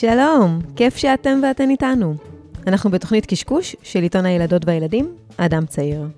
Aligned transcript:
שלום, 0.00 0.58
כיף 0.76 0.96
שאתם 0.96 1.40
ואתן 1.42 1.70
איתנו. 1.70 2.14
אנחנו 2.66 2.90
בתוכנית 2.90 3.26
קשקוש 3.26 3.76
של 3.82 4.02
עיתון 4.02 4.26
הילדות 4.26 4.62
והילדים, 4.66 5.16
אדם 5.36 5.66
צעיר. 5.66 6.08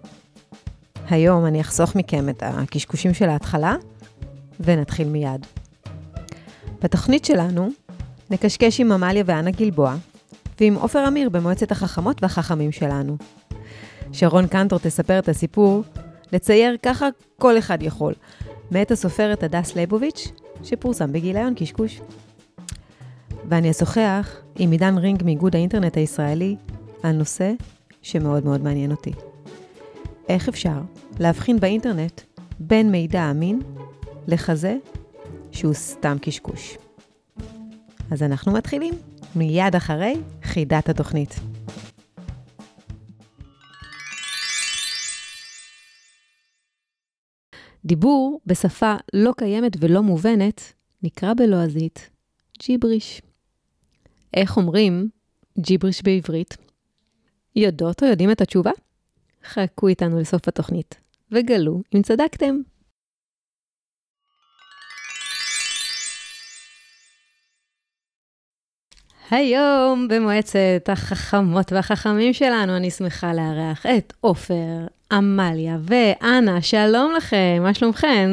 היום 1.11 1.47
אני 1.47 1.61
אחסוך 1.61 1.97
מכם 1.97 2.29
את 2.29 2.43
הקשקושים 2.47 3.15
של 3.15 3.29
ההתחלה, 3.29 3.77
ונתחיל 4.61 5.09
מיד. 5.09 5.47
בתוכנית 6.83 7.25
שלנו 7.25 7.69
נקשקש 8.31 8.81
עם 8.81 8.93
עמליה 8.93 9.23
ואנה 9.27 9.51
גלבוע, 9.51 9.95
ועם 10.61 10.75
עופר 10.75 11.09
אמיר 11.09 11.29
במועצת 11.29 11.73
החכמות 11.73 12.23
והחכמים 12.23 12.73
שלנו. 12.73 13.17
שרון 14.13 14.47
קנטור 14.47 14.79
תספר 14.79 15.19
את 15.19 15.29
הסיפור, 15.29 15.83
לצייר 16.33 16.77
ככה 16.83 17.09
כל 17.39 17.59
אחד 17.59 17.83
יכול, 17.83 18.15
מאת 18.71 18.91
הסופרת 18.91 19.43
הדס 19.43 19.77
ליבוביץ', 19.77 20.29
שפורסם 20.63 21.13
בגיליון 21.13 21.55
קשקוש. 21.57 22.01
ואני 23.49 23.71
אשוחח 23.71 24.37
עם 24.59 24.71
עידן 24.71 24.99
רינג 24.99 25.25
מאיגוד 25.25 25.57
האינטרנט 25.57 25.97
הישראלי 25.97 26.57
על 27.03 27.17
נושא 27.17 27.53
שמאוד 28.03 28.45
מאוד 28.45 28.63
מעניין 28.63 28.91
אותי. 28.91 29.13
איך 30.29 30.49
אפשר 30.49 30.81
להבחין 31.21 31.61
באינטרנט 31.61 32.21
בין 32.59 32.91
מידע 32.91 33.31
אמין 33.31 33.61
לכזה 34.29 34.77
שהוא 35.53 35.75
סתם 35.75 36.17
קשקוש? 36.23 36.79
אז 38.11 38.23
אנחנו 38.23 38.53
מתחילים 38.53 38.95
מיד 39.37 39.77
אחרי 39.77 40.15
חידת 40.43 40.89
התוכנית. 40.89 41.41
דיבור 47.85 48.41
בשפה 48.47 48.95
לא 49.15 49.33
קיימת 49.37 49.77
ולא 49.81 50.03
מובנת 50.03 50.73
נקרא 51.03 51.35
בלועזית 51.35 52.11
ג'יבריש. 52.59 53.23
איך 54.35 54.57
אומרים 54.57 55.09
ג'יבריש 55.59 56.03
בעברית? 56.03 56.57
יודעות 57.57 58.03
או 58.03 58.09
יודעים 58.09 58.31
את 58.31 58.41
התשובה? 58.41 58.71
חכו 59.45 59.89
איתנו 59.89 60.21
לסוף 60.21 60.49
התוכנית 60.49 60.95
וגלו 61.31 61.83
אם 61.95 62.03
צדקתם. 62.03 62.57
היום 69.31 70.09
במועצת 70.09 70.89
החכמות 70.89 71.73
והחכמים 71.73 72.33
שלנו 72.33 72.77
אני 72.77 72.91
שמחה 72.91 73.35
לארח 73.35 73.87
את 73.87 74.13
עופר, 74.21 74.87
עמליה 75.13 75.79
ואנה, 75.83 76.63
שלום 76.63 77.13
לכם, 77.17 77.59
מה 77.63 77.75
שלומכן? 77.75 78.31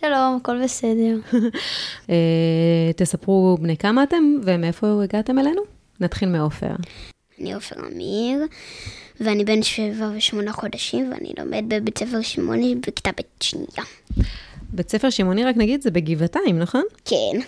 שלום, 0.00 0.38
הכל 0.40 0.62
בסדר. 0.64 1.18
אה, 2.10 2.90
תספרו 2.96 3.56
בני 3.60 3.76
כמה 3.76 4.02
אתם 4.02 4.24
ומאיפה 4.42 5.02
הגעתם 5.04 5.38
אלינו? 5.38 5.62
נתחיל 6.00 6.28
מעופר. 6.28 6.74
אני 7.40 7.54
עופר 7.54 7.76
אמיר, 7.86 8.40
ואני 9.20 9.44
בן 9.44 9.62
שבע 9.62 10.10
ושמונה 10.16 10.52
חודשים, 10.52 11.12
ואני 11.12 11.32
לומד 11.38 11.64
בבית 11.68 11.98
ספר 11.98 12.20
שמעוני 12.20 12.74
בכיתה 12.74 13.10
ב' 13.10 13.44
שנייה. 13.44 13.84
בית 14.72 14.90
ספר 14.90 15.10
שמעוני, 15.10 15.44
רק 15.44 15.56
נגיד, 15.56 15.82
זה 15.82 15.90
בגבעתיים, 15.90 16.58
נכון? 16.58 16.84
כן, 17.04 17.40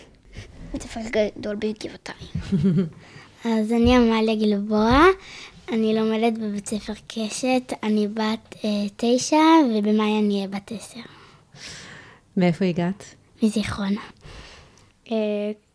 בית 0.72 0.82
ספר 0.82 1.00
גדול 1.10 1.56
בגבעתיים. 1.56 2.28
אז 3.44 3.72
אני 3.72 3.96
עמליה 3.96 4.34
גלבוע, 4.34 5.04
אני 5.72 5.94
לומדת 5.94 6.38
בבית 6.38 6.68
ספר 6.68 6.92
קשת, 7.08 7.72
אני 7.82 8.08
בת 8.08 8.54
אה, 8.64 8.86
תשע, 8.96 9.36
ובמאי 9.74 10.18
אני 10.18 10.34
אהיה 10.34 10.48
בת 10.48 10.72
עשר. 10.72 11.00
מאיפה 12.36 12.64
הגעת? 12.64 13.14
מזיכרונה. 13.42 14.00
אה, 15.10 15.16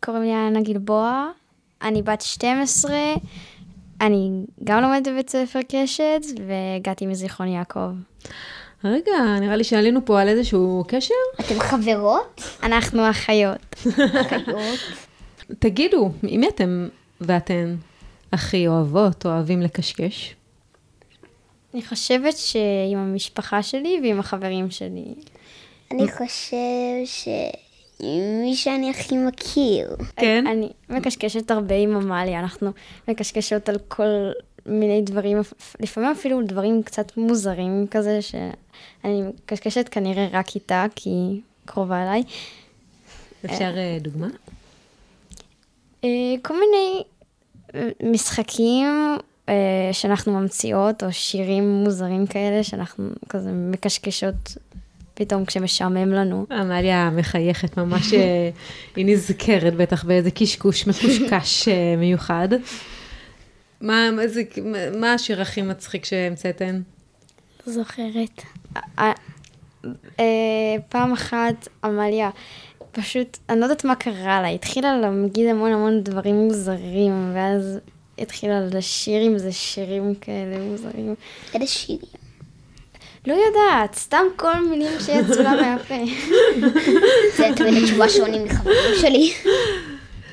קוראים 0.04 0.22
לי 0.22 0.32
אנה 0.32 0.60
גלבוע, 0.60 1.30
אני 1.82 2.02
בת 2.02 2.20
12, 2.20 2.96
אני 4.00 4.30
גם 4.64 4.82
לומדת 4.82 5.08
בבית 5.08 5.30
ספר 5.30 5.60
קשת, 5.68 6.20
והגעתי 6.46 7.06
מזיכרון 7.06 7.48
יעקב. 7.48 7.90
רגע, 8.84 9.12
נראה 9.40 9.56
לי 9.56 9.64
שעלינו 9.64 10.04
פה 10.04 10.20
על 10.20 10.28
איזשהו 10.28 10.84
קשר. 10.88 11.14
אתם 11.40 11.60
חברות? 11.60 12.42
אנחנו 12.62 13.10
אחיות. 13.10 13.76
אחיות. 14.26 14.80
תגידו, 15.58 16.10
עם 16.22 16.40
מי 16.40 16.48
אתם 16.48 16.88
ואתן 17.20 17.76
הכי 18.32 18.68
אוהבות, 18.68 19.26
אוהבים 19.26 19.62
לקשקש? 19.62 20.34
אני 21.74 21.82
חושבת 21.82 22.36
שעם 22.36 22.98
המשפחה 22.98 23.62
שלי 23.62 24.00
ועם 24.02 24.20
החברים 24.20 24.70
שלי. 24.70 25.14
אני 25.90 26.08
חושב 26.12 27.04
ש... 27.04 27.28
מי 28.42 28.54
שאני 28.54 28.90
הכי 28.90 29.16
מכיר. 29.16 29.96
כן? 30.16 30.46
אני 30.46 30.68
מקשקשת 30.88 31.50
הרבה 31.50 31.74
עם 31.74 31.96
עמליה, 31.96 32.40
אנחנו 32.40 32.70
מקשקשות 33.08 33.68
על 33.68 33.78
כל 33.88 34.30
מיני 34.66 35.02
דברים, 35.02 35.38
לפעמים 35.80 36.10
אפילו 36.10 36.42
דברים 36.42 36.82
קצת 36.82 37.16
מוזרים 37.16 37.86
כזה, 37.90 38.22
שאני 38.22 39.22
מקשקשת 39.22 39.88
כנראה 39.88 40.28
רק 40.32 40.54
איתה, 40.54 40.86
כי 40.96 41.10
היא 41.10 41.40
קרובה 41.64 42.02
אליי. 42.02 42.22
אפשר 43.44 43.72
אה, 43.76 43.98
דוגמה? 44.00 44.26
אה, 46.04 46.34
כל 46.42 46.54
מיני 46.54 47.02
אה, 47.74 48.10
משחקים 48.10 49.16
שאנחנו 49.92 50.40
ממציאות, 50.40 51.02
או 51.02 51.12
שירים 51.12 51.84
מוזרים 51.84 52.26
כאלה, 52.26 52.64
שאנחנו 52.64 53.10
כזה 53.28 53.50
מקשקשות 53.52 54.34
פתאום 55.18 55.44
כשמשעמם 55.44 56.12
לנו. 56.12 56.46
עמליה 56.50 57.10
מחייכת 57.10 57.76
ממש, 57.76 58.14
אה, 58.14 58.50
היא 58.96 59.06
נזכרת 59.06 59.74
בטח 59.74 60.04
באיזה 60.04 60.30
קשקוש 60.30 60.86
מקושקש 60.86 61.68
אה, 61.68 61.94
מיוחד. 61.96 62.48
מה, 63.80 64.10
מה, 64.10 64.28
זה, 64.28 64.42
מה 64.96 65.12
השיר 65.12 65.42
הכי 65.42 65.62
מצחיק 65.62 66.04
שהמצאתן? 66.04 66.80
לא 67.66 67.72
זוכרת. 67.72 68.42
אה, 68.98 69.12
אה, 70.20 70.24
פעם 70.88 71.12
אחת 71.12 71.68
עמליה, 71.84 72.30
פשוט, 72.92 73.38
אני 73.48 73.60
לא 73.60 73.64
יודעת 73.64 73.84
מה 73.84 73.94
קרה 73.94 74.42
לה, 74.42 74.48
התחילה 74.48 74.96
להגיד 74.96 75.48
המון 75.48 75.72
המון 75.72 76.02
דברים 76.02 76.34
מוזרים, 76.34 77.32
ואז 77.34 77.78
התחילה 78.18 78.60
לשיר 78.60 79.22
עם 79.22 79.38
זה 79.38 79.52
שירים 79.52 80.14
כאלה 80.14 80.58
מוזרים. 80.58 81.14
איזה 81.54 81.66
שירים. 81.66 82.27
לא 83.28 83.32
יודעת, 83.32 83.94
סתם 83.94 84.24
כל 84.36 84.60
מילים 84.70 84.92
שיצאו 85.00 85.42
לה 85.42 85.52
מהפה. 85.62 85.94
זה 87.36 87.48
תמיד 87.56 87.82
התשובה 87.82 88.08
שעונים 88.08 88.44
לחברים 88.44 88.94
שלי. 89.00 89.32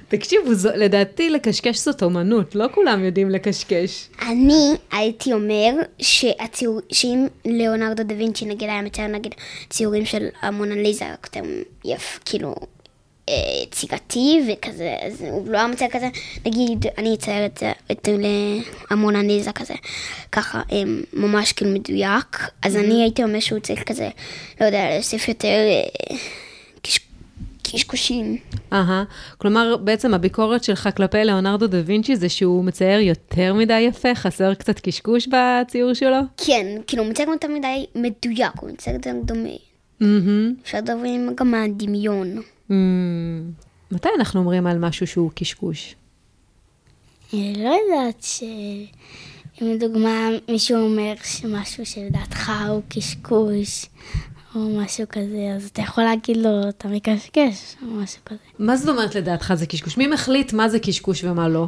תקשיבו, 0.07 0.53
זו, 0.53 0.69
לדעתי 0.75 1.29
לקשקש 1.29 1.77
זאת 1.77 2.03
אומנות, 2.03 2.55
לא 2.55 2.65
כולם 2.71 3.03
יודעים 3.03 3.29
לקשקש. 3.29 4.09
אני 4.21 4.75
הייתי 4.91 5.33
אומר 5.33 5.71
שהציור, 5.99 6.79
שאם 6.91 7.27
ליאונרדו 7.45 8.03
דה 8.03 8.15
וינצ'י 8.15 8.45
נגיד 8.45 8.69
היה 8.69 8.81
מצייר 8.81 9.07
נגיד 9.07 9.35
ציורים 9.69 10.05
של 10.05 10.27
המונליזה, 10.41 11.05
כותב 11.23 11.43
יפ, 11.85 12.19
כאילו 12.25 12.55
יצירתי 13.63 14.41
וכזה, 14.53 14.95
אז 15.01 15.21
הוא 15.21 15.47
לא 15.51 15.57
היה 15.57 15.67
מצייר 15.67 15.89
כזה, 15.91 16.09
נגיד 16.45 16.85
אני 16.97 17.13
אצייר 17.15 17.45
את 17.45 17.57
זה, 17.57 17.71
את 17.91 18.09
המונליזה 18.89 19.51
כזה, 19.51 19.73
ככה 20.31 20.61
אה, 20.71 20.81
ממש 21.13 21.51
כאילו 21.53 21.71
מדויק, 21.71 22.37
אז 22.61 22.75
אני 22.75 23.01
הייתי 23.01 23.23
אומר 23.23 23.39
שהוא 23.39 23.59
צריך 23.59 23.83
כזה, 23.83 24.09
לא 24.61 24.65
יודע, 24.65 24.89
להוסיף 24.93 25.27
יותר 25.27 25.47
אה, 25.47 26.15
קש- 26.81 26.99
קשקושים. 27.63 28.37
אהה, 28.73 29.03
כלומר, 29.37 29.77
בעצם 29.77 30.13
הביקורת 30.13 30.63
שלך 30.63 30.89
כלפי 30.97 31.17
ליאונרדו 31.23 31.67
דה 31.67 31.77
וינצ'י 31.85 32.15
זה 32.15 32.29
שהוא 32.29 32.63
מצייר 32.63 32.99
יותר 32.99 33.53
מדי 33.53 33.79
יפה, 33.79 34.15
חסר 34.15 34.53
קצת 34.53 34.79
קשקוש 34.79 35.27
בציור 35.27 35.93
שלו? 35.93 36.17
כן, 36.45 36.65
כאילו 36.87 37.03
הוא 37.03 37.11
מצייר 37.11 37.29
יותר 37.29 37.47
מדי 37.47 37.85
מדויק, 37.95 38.51
הוא 38.61 38.69
מצייר 38.69 38.95
יותר 38.95 39.11
דומה. 39.25 39.49
אפשר 40.63 40.77
לדבר 40.77 41.03
גם 41.35 41.51
מהדמיון. 41.51 42.41
Mm. 42.69 42.73
מתי 43.91 44.09
אנחנו 44.19 44.39
אומרים 44.39 44.67
על 44.67 44.79
משהו 44.79 45.07
שהוא 45.07 45.31
קשקוש? 45.35 45.95
אני 47.33 47.63
לא 47.63 47.69
יודעת 47.69 48.23
ש... 48.23 48.43
אם 49.61 49.67
לדוגמה 49.67 50.29
מישהו 50.49 50.77
אומר 50.77 51.13
שמשהו 51.23 51.85
שלדעתך 51.85 52.51
הוא 52.69 52.81
קשקוש, 52.89 53.85
או 54.55 54.79
משהו 54.79 55.05
כזה, 55.09 55.53
אז 55.55 55.69
אתה 55.73 55.81
יכול 55.81 56.03
להגיד 56.03 56.37
לו, 56.37 56.69
אתה 56.69 56.87
מקשקש, 56.87 57.75
או 57.81 57.87
משהו 57.87 58.21
כזה. 58.25 58.39
מה 58.59 58.77
זאת 58.77 58.89
אומרת 58.89 59.15
לדעתך 59.15 59.53
זה 59.53 59.65
קשקוש? 59.65 59.97
מי 59.97 60.07
מחליט 60.07 60.53
מה 60.53 60.69
זה 60.69 60.79
קשקוש 60.79 61.23
ומה 61.23 61.47
לא? 61.47 61.67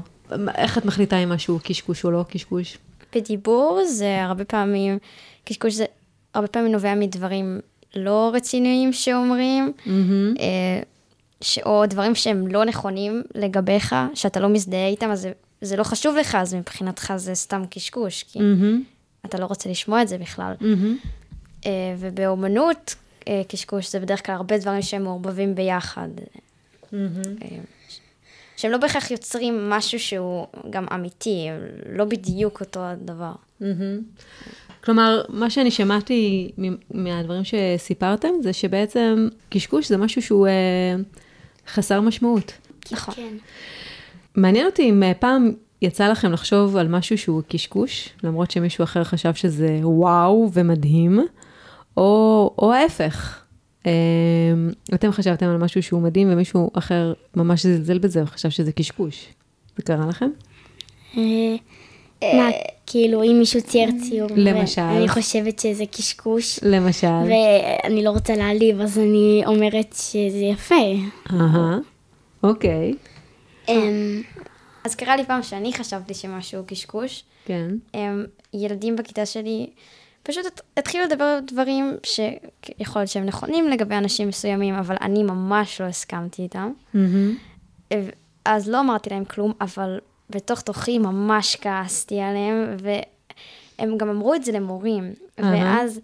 איך 0.55 0.77
את 0.77 0.85
מחליטה 0.85 1.17
אם 1.17 1.29
משהו 1.29 1.59
קשקוש 1.63 2.05
או 2.05 2.11
לא 2.11 2.25
קשקוש? 2.29 2.77
בדיבור 3.15 3.81
זה 3.85 4.23
הרבה 4.23 4.45
פעמים, 4.45 4.97
קשקוש 5.45 5.73
זה 5.73 5.85
הרבה 6.33 6.47
פעמים 6.47 6.71
נובע 6.71 6.95
מדברים 6.95 7.59
לא 7.95 8.31
רציניים 8.33 8.93
שאומרים, 8.93 9.73
אה, 10.39 10.81
ש... 11.41 11.59
או 11.59 11.85
דברים 11.85 12.15
שהם 12.15 12.47
לא 12.47 12.65
נכונים 12.65 13.23
לגביך, 13.35 13.95
שאתה 14.13 14.39
לא 14.39 14.49
מזדהה 14.49 14.87
איתם, 14.87 15.09
אז 15.09 15.21
זה, 15.21 15.31
זה 15.61 15.75
לא 15.75 15.83
חשוב 15.83 16.15
לך, 16.15 16.35
אז 16.35 16.53
מבחינתך 16.53 17.13
זה 17.15 17.35
סתם 17.35 17.63
קשקוש, 17.69 18.23
כי 18.23 18.39
מהמם, 18.39 18.83
אתה 19.25 19.37
לא 19.39 19.45
רוצה 19.45 19.69
לשמוע 19.69 20.01
את 20.01 20.07
זה 20.07 20.17
בכלל. 20.17 20.53
אה, 21.65 21.95
ובאומנות, 21.99 22.95
אה, 23.27 23.41
קשקוש 23.47 23.91
זה 23.91 23.99
בדרך 23.99 24.25
כלל 24.25 24.35
הרבה 24.35 24.57
דברים 24.57 24.81
שהם 24.81 25.03
מעורבבים 25.03 25.55
ביחד. 25.55 26.09
אה, 26.93 26.97
שהם 28.57 28.71
לא 28.71 28.77
בהכרח 28.77 29.11
יוצרים 29.11 29.69
משהו 29.69 29.99
שהוא 29.99 30.47
גם 30.69 30.85
אמיתי, 30.93 31.47
לא 31.89 32.05
בדיוק 32.05 32.61
אותו 32.61 32.79
הדבר. 32.83 33.31
כלומר, 34.83 35.21
מה 35.29 35.49
שאני 35.49 35.71
שמעתי 35.71 36.51
מהדברים 36.91 37.41
שסיפרתם, 37.43 38.29
זה 38.41 38.53
שבעצם 38.53 39.27
קשקוש 39.49 39.89
זה 39.89 39.97
משהו 39.97 40.21
שהוא 40.21 40.47
אה, 40.47 40.95
חסר 41.67 42.01
משמעות. 42.01 42.51
נכון. 42.91 43.15
כן. 43.15 43.37
מעניין 44.35 44.65
אותי 44.65 44.89
אם 44.89 45.03
אה, 45.03 45.13
פעם 45.13 45.51
יצא 45.81 46.07
לכם 46.07 46.31
לחשוב 46.31 46.77
על 46.77 46.87
משהו 46.87 47.17
שהוא 47.17 47.41
קשקוש, 47.47 48.09
למרות 48.23 48.51
שמישהו 48.51 48.83
אחר 48.83 49.03
חשב 49.03 49.33
שזה 49.33 49.79
וואו 49.83 50.49
ומדהים, 50.53 51.19
או, 51.97 52.53
או 52.57 52.73
ההפך. 52.73 53.46
אה, 53.87 53.91
אתם 54.93 55.11
חשבתם 55.11 55.45
על 55.45 55.57
משהו 55.57 55.83
שהוא 55.83 56.01
מדהים 56.01 56.27
ומישהו 56.31 56.71
אחר 56.73 57.13
ממש 57.35 57.65
זלזל 57.65 57.97
בזה 57.97 58.23
וחשב 58.23 58.49
שזה 58.49 58.71
קשקוש. 58.71 59.27
זה 59.77 59.83
קרה 59.83 60.05
לכם? 60.07 60.29
אה, 61.17 61.55
מה, 62.23 62.49
כאילו, 62.85 63.23
אם 63.23 63.35
מישהו 63.39 63.61
צייר 63.61 63.89
ציור, 64.01 64.29
למשל. 64.35 64.81
אני 64.81 65.07
חושבת 65.07 65.59
שזה 65.59 65.85
קשקוש, 65.85 66.59
למשל. 66.63 67.07
ואני 67.07 68.03
לא 68.03 68.09
רוצה 68.09 68.35
להעליב, 68.35 68.81
אז 68.81 68.99
אני 68.99 69.43
אומרת 69.45 69.95
שזה 69.97 70.37
יפה. 70.37 70.75
אהה, 71.33 71.77
אוקיי, 72.43 72.93
אמ, 73.69 74.21
אז 74.83 74.95
קרה 74.95 75.15
לי 75.15 75.25
פעם 75.25 75.43
שאני 75.43 75.73
חשבתי 75.73 76.13
שמשהו 76.13 76.63
קשקוש. 76.67 77.23
כן. 77.45 77.67
הם, 77.93 78.25
ילדים 78.53 78.95
בכיתה 78.95 79.25
שלי 79.25 79.69
פשוט 80.27 80.45
הת- 80.45 80.61
התחילו 80.77 81.03
לדבר 81.03 81.23
על 81.23 81.39
דברים 81.39 81.97
שיכול 82.03 82.99
להיות 83.01 83.09
שהם 83.11 83.25
נכונים 83.25 83.69
לגבי 83.69 83.95
אנשים 83.95 84.27
מסוימים, 84.27 84.75
אבל 84.75 84.95
אני 85.01 85.23
ממש 85.23 85.81
לא 85.81 85.85
הסכמתי 85.85 86.41
איתם. 86.41 86.71
מהמם. 86.93 87.35
אז 88.45 88.69
לא 88.69 88.79
אמרתי 88.79 89.09
להם 89.09 89.25
כלום, 89.25 89.53
אבל 89.61 89.99
בתוך 90.29 90.61
תוכי 90.61 90.99
ממש 90.99 91.55
כעסתי 91.61 92.19
עליהם, 92.21 92.75
והם 93.79 93.97
גם 93.97 94.09
אמרו 94.09 94.33
את 94.35 94.43
זה 94.43 94.51
למורים. 94.51 95.13
אהה. 95.39 95.51
ואז, 95.53 95.99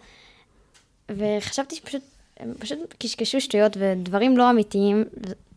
וחשבתי 1.12 1.76
שפשוט, 1.76 2.02
הם 2.40 2.54
פשוט 2.60 2.80
קשקשו 3.00 3.42
שטויות 3.42 3.78
ודברים 3.80 4.38
לא 4.38 4.50
אמיתיים, 4.50 5.04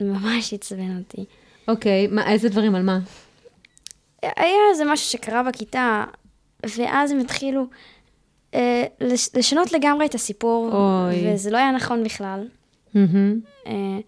ממש 0.00 0.54
עצבן 0.54 0.98
אותי. 0.98 1.24
אוקיי, 1.69 2.06
מה, 2.06 2.32
איזה 2.32 2.48
דברים, 2.48 2.74
על 2.74 2.82
מה? 2.82 2.98
היה 4.22 4.56
איזה 4.70 4.84
משהו 4.84 5.06
שקרה 5.06 5.42
בכיתה, 5.42 6.04
ואז 6.76 7.10
הם 7.10 7.19
התחילו 7.20 7.66
אה, 8.54 8.84
לש, 9.00 9.28
לשנות 9.34 9.72
לגמרי 9.72 10.06
את 10.06 10.14
הסיפור, 10.14 10.70
אוי. 10.72 11.34
וזה 11.34 11.50
לא 11.50 11.56
היה 11.56 11.72
נכון 11.72 12.04
בכלל, 12.04 12.48
מהמם. 12.94 13.40
אה, 13.66 13.98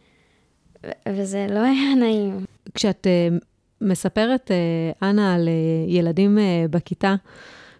וזה 1.09 1.47
לא 1.51 1.59
היה 1.59 1.95
נעים. 2.01 2.45
כשאת 2.75 3.07
uh, 3.07 3.45
מספרת, 3.81 4.51
uh, 4.51 5.05
אנה, 5.05 5.35
על 5.35 5.49
uh, 5.49 5.91
ילדים 5.91 6.39
uh, 6.39 6.69
בכיתה, 6.71 7.15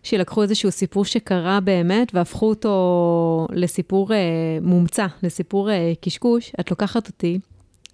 שלקחו 0.03 0.43
איזשהו 0.43 0.71
סיפור 0.71 1.05
שקרה 1.05 1.61
באמת 1.61 2.15
והפכו 2.15 2.49
אותו 2.49 3.47
לסיפור 3.53 4.11
uh, 4.11 4.13
מומצא, 4.63 5.07
לסיפור 5.23 5.69
uh, 5.69 5.73
קשקוש, 6.01 6.53
את 6.61 6.71
לוקחת 6.71 7.09
אותי 7.09 7.39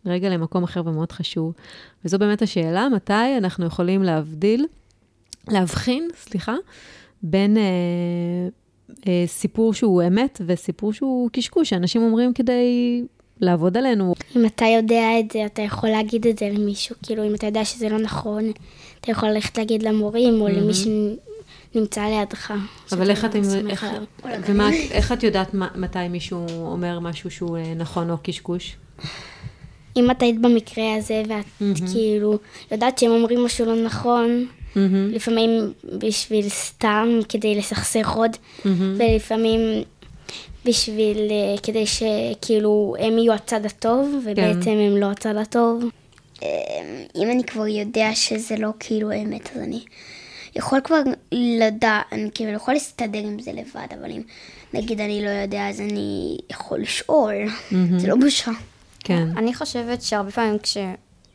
רגע 0.06 0.28
למקום 0.28 0.64
אחר 0.64 0.82
ומאוד 0.86 1.12
חשוב, 1.12 1.52
וזו 2.04 2.18
באמת 2.18 2.42
השאלה, 2.42 2.88
מתי 2.88 3.38
אנחנו 3.38 3.66
יכולים 3.66 4.02
להבדיל, 4.02 4.66
להבחין, 5.48 6.08
סליחה, 6.16 6.54
בין 7.24 7.56
uh, 7.56 7.60
uh, 8.92 9.04
סיפור 9.26 9.74
שהוא 9.74 10.02
אמת 10.06 10.40
וסיפור 10.46 10.92
שהוא 10.92 11.30
קשקוש, 11.32 11.70
שאנשים 11.70 12.02
אומרים 12.02 12.32
כדי 12.32 13.02
לעבוד 13.40 13.76
עלינו, 13.76 14.14
אם 14.36 14.46
אתה 14.46 14.64
יודע 14.66 15.08
את 15.20 15.30
זה, 15.30 15.46
אתה 15.46 15.62
יכול 15.62 15.88
להגיד 15.88 16.26
את 16.26 16.38
זה 16.38 16.48
למישהו, 16.52 16.96
כאילו, 17.02 17.26
אם 17.26 17.34
אתה 17.34 17.46
יודע 17.46 17.64
שזה 17.64 17.88
לא 17.88 17.98
נכון, 17.98 18.50
אתה 19.00 19.10
יכול 19.10 19.28
ללכת 19.28 19.58
להגיד 19.58 19.82
למורים, 19.82 20.40
או 20.40 20.48
למי 20.48 20.72
שנמצא 20.74 22.02
לידך. 22.02 22.54
אבל 22.92 23.10
איך 23.10 23.26
סומך 23.42 23.86
איך. 24.24 24.40
ומה, 24.48 24.70
איך 24.90 25.12
את 25.12 25.22
יודעת 25.22 25.54
מה- 25.54 25.68
מתי 25.74 26.08
מישהו 26.10 26.46
אומר 26.48 27.00
משהו 27.00 27.30
שהוא 27.30 27.56
אה, 27.56 27.74
נכון 27.76 28.10
או 28.10 28.16
קשקוש? 28.22 28.76
אם 29.96 30.10
את 30.10 30.22
היית 30.22 30.40
במקרה 30.40 30.94
הזה, 30.94 31.22
ואת 31.28 31.78
כאילו 31.92 32.38
יודעת 32.70 32.98
שהם 32.98 33.10
אומרים 33.10 33.44
משהו 33.44 33.66
לא 33.66 33.84
נכון, 33.84 34.46
לפעמים 35.12 35.72
בשביל 35.98 36.48
סתם, 36.48 37.08
כדי 37.28 37.54
לסכסך 37.54 38.08
עוד, 38.08 38.30
ולפעמים 38.96 39.60
בשביל, 40.64 41.18
אה, 41.30 41.54
כדי 41.62 41.84
שכאילו 41.86 42.94
הם 42.98 43.18
יהיו 43.18 43.32
הצד 43.32 43.66
הטוב, 43.66 44.24
ובעצם 44.24 44.70
הם 44.70 44.96
לא 44.96 45.10
הצד 45.10 45.36
הטוב. 45.36 45.84
אמ, 46.42 46.48
אם 47.16 47.30
אני 47.30 47.44
כבר 47.44 47.66
יודע 47.66 48.14
שזה 48.14 48.56
לא 48.56 48.68
כאילו 48.80 49.12
אמת, 49.12 49.50
אז 49.56 49.62
אני 49.62 49.80
יכול 50.56 50.80
כבר 50.84 51.00
לדעת, 51.32 52.04
אני 52.12 52.30
כאילו 52.34 52.50
יכול 52.50 52.74
להסתדר 52.74 53.18
עם 53.18 53.40
זה 53.40 53.52
לבד, 53.52 53.86
אבל 54.00 54.10
אם 54.10 54.22
נגיד 54.74 55.00
אני 55.00 55.24
לא 55.24 55.30
יודע, 55.30 55.68
אז 55.68 55.80
אני 55.80 56.38
יכול 56.50 56.80
לשאול. 56.80 57.34
זה 57.98 58.08
לא 58.08 58.16
בושה. 58.16 58.50
כן. 59.00 59.28
אני 59.36 59.54
חושבת 59.54 60.02
שהרבה 60.02 60.30
פעמים 60.30 60.58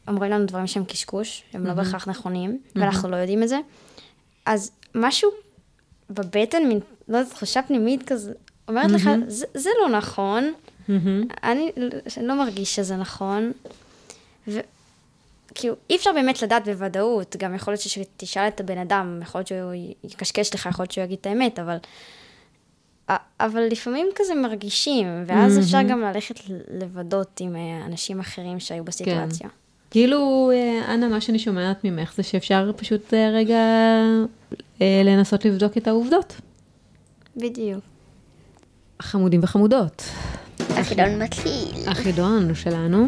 כשאומרים 0.09 0.31
לנו 0.31 0.45
דברים 0.45 0.67
שהם 0.67 0.85
קשקוש, 0.85 1.43
הם 1.53 1.65
לא 1.65 1.73
בהכרח 1.73 2.07
נכונים, 2.07 2.49
ואנחנו 2.75 3.09
לא 3.09 3.15
יודעים 3.15 3.43
את 3.43 3.49
זה, 3.49 3.59
אז 4.45 4.71
משהו 4.95 5.29
בבטן, 6.09 6.63
מין, 6.67 6.79
לא 7.07 7.17
יודעת, 7.17 7.33
תחושה 7.33 7.61
פנימית 7.61 8.03
כזה, 8.09 8.33
אומרת 8.67 8.91
לך, 8.91 9.03
"זה- 9.27 9.45
זה 9.53 9.69
לא 9.81 9.97
נכון, 9.97 10.53
אני 11.43 11.71
לא 12.21 12.35
מרגיש 12.35 12.75
שזה 12.75 12.95
נכון, 12.95 13.51
וכאילו, 14.47 15.75
אי 15.89 15.95
אפשר 15.95 16.13
באמת 16.13 16.41
לדעת 16.41 16.65
בוודאות, 16.65 17.35
גם 17.39 17.55
יכול 17.55 17.71
להיות 17.73 17.81
שתשאל 17.81 18.47
את 18.47 18.59
הבן 18.59 18.77
אדם, 18.77 19.19
יכול 19.21 19.39
להיות 19.39 19.47
שהוא 19.47 19.73
יקשקש 20.03 20.53
לך, 20.55 20.65
יכול 20.65 20.83
להיות 20.83 20.91
שהוא 20.91 21.03
יגיד 21.03 21.17
את 21.21 21.25
האמת, 21.25 21.59
אבל... 21.59 21.77
אבל 23.39 23.61
לפעמים 23.71 24.07
כזה 24.15 24.35
מרגישים, 24.35 25.23
ואז 25.27 25.59
אפשר 25.59 25.77
גם 25.89 26.01
ללכת 26.01 26.35
לבדות 26.79 27.39
עם 27.39 27.55
אה, 27.55 27.85
אנשים 27.85 28.19
אחרים 28.19 28.59
שהיו 28.59 28.83
בסיטואציה. 28.83 29.49
כאילו, 29.91 30.51
אה, 30.53 30.93
אנה, 30.93 31.07
מה 31.07 31.21
שאני 31.21 31.39
שומעת 31.39 31.83
ממך 31.83 32.13
זה 32.15 32.23
שאפשר 32.23 32.71
פשוט 32.77 33.13
אה, 33.13 33.29
רגע 33.29 33.57
אה, 34.81 35.01
לנסות 35.05 35.45
לבדוק 35.45 35.77
את 35.77 35.87
העובדות. 35.87 36.41
בדיוק. 37.37 37.83
חמודים 39.01 39.43
וחמודות. 39.43 40.03
החידון 40.59 41.21
מתחיל. 41.21 41.87
החידון 41.87 42.55
שלנו. 42.55 43.07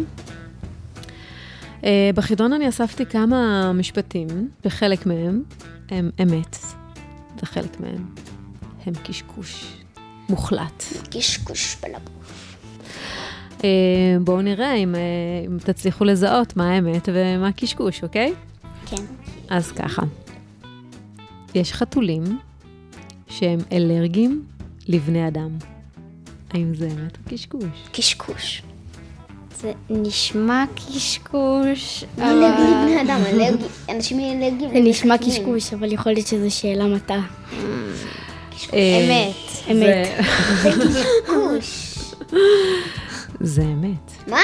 בחידון 2.16 2.54
אני 2.54 2.70
אספתי 2.70 3.06
כמה 3.06 3.72
משפטים, 3.74 4.28
וחלק 4.66 5.06
מהם 5.06 5.44
הם 5.90 6.10
אמת, 6.22 6.58
וחלק 7.44 7.80
מהם 7.80 8.06
הם 8.86 8.94
קשקוש 9.04 9.74
מוחלט. 10.30 10.84
קשקוש 11.12 11.78
בלבוש. 11.84 12.21
אה, 13.63 13.70
בואו 14.22 14.41
נראה 14.41 14.75
אם, 14.75 14.96
אה, 14.96 15.00
אם 15.48 15.58
תצליחו 15.58 16.03
לזהות 16.06 16.58
מה 16.58 16.72
האמת 16.72 17.10
ומה 17.13 17.51
קשקוש, 17.51 18.03
אוקיי? 18.03 18.34
כן. 18.86 19.03
אז 19.50 19.72
ככה, 19.72 20.01
יש 21.56 21.74
חתולים 21.74 22.24
שהם 23.30 23.60
אלרגיים 23.72 24.44
לבני 24.88 25.27
אדם. 25.27 25.50
האם 26.53 26.75
זה 26.75 26.86
אמת 26.88 27.18
או 27.18 27.32
קשקוש? 27.36 27.63
קשקוש. 27.91 28.62
זה 29.62 29.72
נשמע 29.89 30.63
קשקוש, 30.75 32.03
אלרגי 32.20 32.41
לבני 32.72 33.01
אדם, 33.01 33.20
אלרגי, 33.27 33.63
אנשים 33.89 34.20
אלרגיים. 34.20 34.70
זה 34.74 34.80
נשמע. 34.89 35.18
קשקוש, 35.18 35.74
אבל 35.74 35.91
יכול 35.94 36.12
להיות 36.12 36.27
שזו 36.27 36.56
שאלה 36.56 36.86
מטעה. 36.88 37.22
אה, 38.74 38.80
אמת. 39.06 39.72
אמת. 39.72 40.08
זה- 40.63 40.72
קשקוש. 40.72 41.88
זה 43.44 43.62
אמת. 43.62 44.12
מה? 44.28 44.38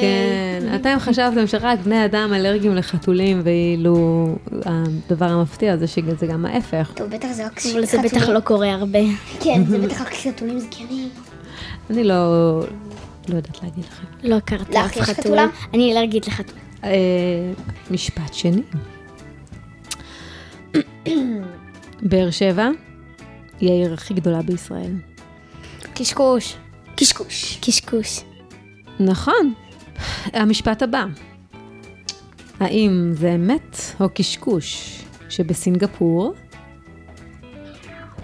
כן, 0.00 0.74
אתם 0.74 0.96
חשבתם 0.98 1.46
שרק 1.46 1.78
בני 1.78 2.04
אדם 2.04 2.32
אלרגיים 2.34 2.74
לחתולים, 2.74 3.40
ואילו 3.44 4.26
הדבר 4.64 5.26
המפתיע 5.26 5.76
זה 5.76 5.86
שזה 5.86 6.26
גם 6.26 6.46
ההפך. 6.46 6.92
טוב, 6.94 7.10
בטח 7.10 7.28
זה 7.32 7.46
רק 7.46 7.60
אבל 7.72 7.84
זה 7.84 7.98
בטח 7.98 8.28
לא 8.28 8.40
קורה 8.40 8.72
הרבה. 8.72 8.98
כן, 9.40 9.64
זה 9.64 9.78
בטח 9.78 10.00
רק 10.00 10.14
חתולים 10.14 10.58
זקנים. 10.60 11.08
אני 11.90 12.04
לא, 12.04 12.60
לא 13.28 13.36
יודעת 13.36 13.62
להגיד 13.62 13.84
לכם. 13.84 14.28
לא 14.28 14.34
הכרתי 14.34 14.80
אף. 14.80 15.00
חתולה? 15.00 15.46
אני 15.74 15.92
אלרגית 15.92 16.26
לחתול. 16.26 16.56
אה, 16.84 16.90
משפט 17.90 18.34
שני. 18.34 18.62
באר 22.02 22.30
שבע 22.30 22.68
היא 23.60 23.70
העיר 23.70 23.94
הכי 23.94 24.14
גדולה 24.14 24.42
בישראל. 24.42 24.92
קשקוש. 25.94 26.56
קשקוש. 26.96 27.58
קשקוש. 27.62 28.20
נכון. 29.04 29.52
המשפט 30.32 30.82
הבא. 30.82 31.04
האם 32.60 33.10
זה 33.12 33.34
אמת 33.34 33.76
או 34.00 34.08
קשקוש 34.14 34.98
שבסינגפור 35.28 36.34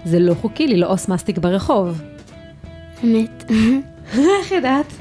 זה 0.05 0.19
לא 0.19 0.33
חוקי 0.33 0.67
ללעוס 0.67 1.07
מסטיק 1.07 1.37
ברחוב? 1.37 2.01
אמת. 3.03 3.43
איך 4.13 4.51
ידעת? 4.51 4.93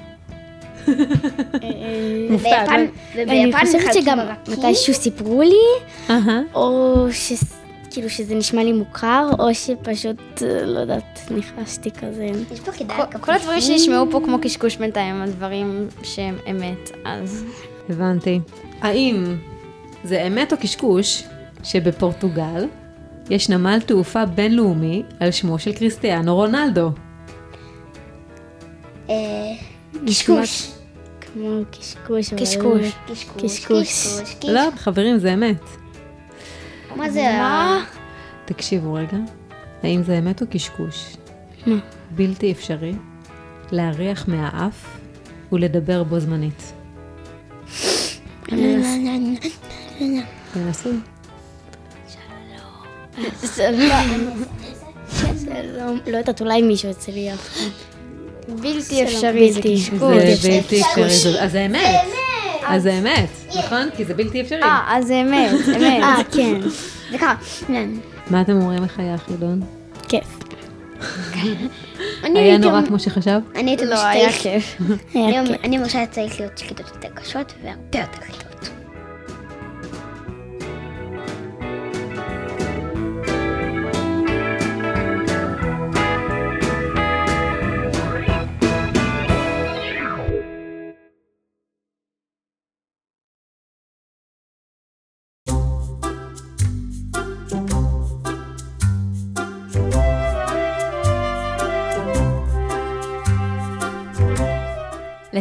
וביפן, 2.30 2.86
אני 3.14 3.46
וביפן 3.46 3.66
חושבת 3.66 3.80
מחלקים 3.82 4.02
שגם 4.02 4.18
ברקים. 4.18 4.64
מתישהו 4.64 4.94
סיפרו 4.94 5.42
לי. 5.42 6.14
או 6.54 7.06
ש... 7.12 7.32
כאילו 7.98 8.10
שזה 8.10 8.34
נשמע 8.34 8.64
לי 8.64 8.72
מוכר, 8.72 9.28
או 9.38 9.54
שפשוט, 9.54 10.42
אה, 10.42 10.66
לא 10.66 10.80
יודעת, 10.80 11.20
ניחשתי 11.30 11.90
כזה. 11.90 12.26
יש 12.52 12.60
פה 12.60 12.72
כדאי 12.72 12.96
כל- 13.12 13.18
כל 13.18 13.32
הדברים 13.32 13.60
שנשמעו 13.60 14.10
פה 14.10 14.20
כמו 14.24 14.38
קשקוש 14.42 14.76
בינתיים 14.76 15.14
הם 15.14 15.22
הדברים 15.22 15.88
שהם 16.02 16.36
אמת, 16.50 16.90
אז... 17.04 17.44
הבנתי. 17.90 18.40
האם 18.80 19.36
זה 20.04 20.26
אמת 20.26 20.52
או 20.52 20.56
קשקוש 20.60 21.22
שבפורטוגל 21.64 22.66
יש 23.30 23.48
נמל 23.48 23.78
תעופה 23.86 24.24
בינלאומי 24.26 25.02
על 25.20 25.30
שמו 25.30 25.58
של 25.58 25.72
קריסטיאנו 25.72 26.34
רונלדו? 26.34 26.90
אה, 29.10 29.14
קשקוש. 30.06 30.68
כמו 31.20 31.60
קשקוש. 31.70 32.32
אבל- 32.32 32.40
קשקוש. 32.42 32.80
קשקוש. 33.10 33.42
קשקוש. 33.44 34.08
קשקוש. 34.22 34.50
לא, 34.50 34.60
חברים, 34.76 35.18
זה 35.18 35.34
אמת. 35.34 35.60
מה 36.98 37.10
זה 37.10 37.30
ה... 37.30 37.78
תקשיבו 38.44 38.94
רגע, 38.94 39.16
האם 39.82 40.02
זה 40.02 40.18
אמת 40.18 40.42
או 40.42 40.46
קשקוש? 40.50 41.16
מה? 41.66 41.76
בלתי 42.10 42.52
אפשרי 42.52 42.92
להריח 43.72 44.28
מהאף 44.28 44.98
ולדבר 45.52 46.04
בו 46.04 46.20
זמנית. 46.20 46.72
תנסו. 50.52 50.90
לא... 53.58 53.94
זה 55.34 55.60
לא... 55.76 55.92
לא 56.06 56.16
יודעת, 56.16 56.40
אולי 56.40 56.62
מישהו 56.62 56.90
הצליח. 56.90 57.58
בלתי 58.48 59.04
אפשרי, 59.04 59.52
זה. 59.52 59.60
קשקוש. 59.60 60.00
זה 60.40 60.48
בלתי 60.48 60.80
אפשרי, 60.80 61.40
אז 61.40 61.52
זה 61.52 61.66
אמת. 61.66 62.17
אז 62.68 62.82
זה 62.82 62.98
אמת, 62.98 63.28
נכון? 63.58 63.88
כי 63.96 64.04
זה 64.04 64.14
בלתי 64.14 64.40
אפשרי. 64.40 64.62
אה, 64.62 64.84
אז 64.88 65.06
זה 65.06 65.20
אמת, 65.20 65.50
אמת. 65.76 66.02
אה, 66.04 66.16
כן. 66.32 66.60
זה 67.10 67.18
ככה. 67.18 67.34
מה 68.30 68.40
אתם 68.40 68.52
אומרים 68.52 68.84
לחיי 68.84 69.12
החידון? 69.12 69.60
כיף. 70.08 70.38
אני 72.24 72.38
היה 72.38 72.58
נורא 72.58 72.80
כמו 72.86 72.98
שחשב? 72.98 73.40
אני 73.56 73.70
הייתי 73.70 73.86
לא, 73.86 74.04
היה 74.04 74.28
משתייך. 74.28 74.82
אני-. 75.14 75.38
אני 75.64 75.78
מרשה 75.78 76.06
צריך 76.06 76.40
להיות 76.40 76.52
כיתות 76.56 76.88
יותר 76.94 77.08
קשות 77.14 77.52
והרבה 77.62 77.98
יותר 77.98 78.32
כיתות. 78.32 78.70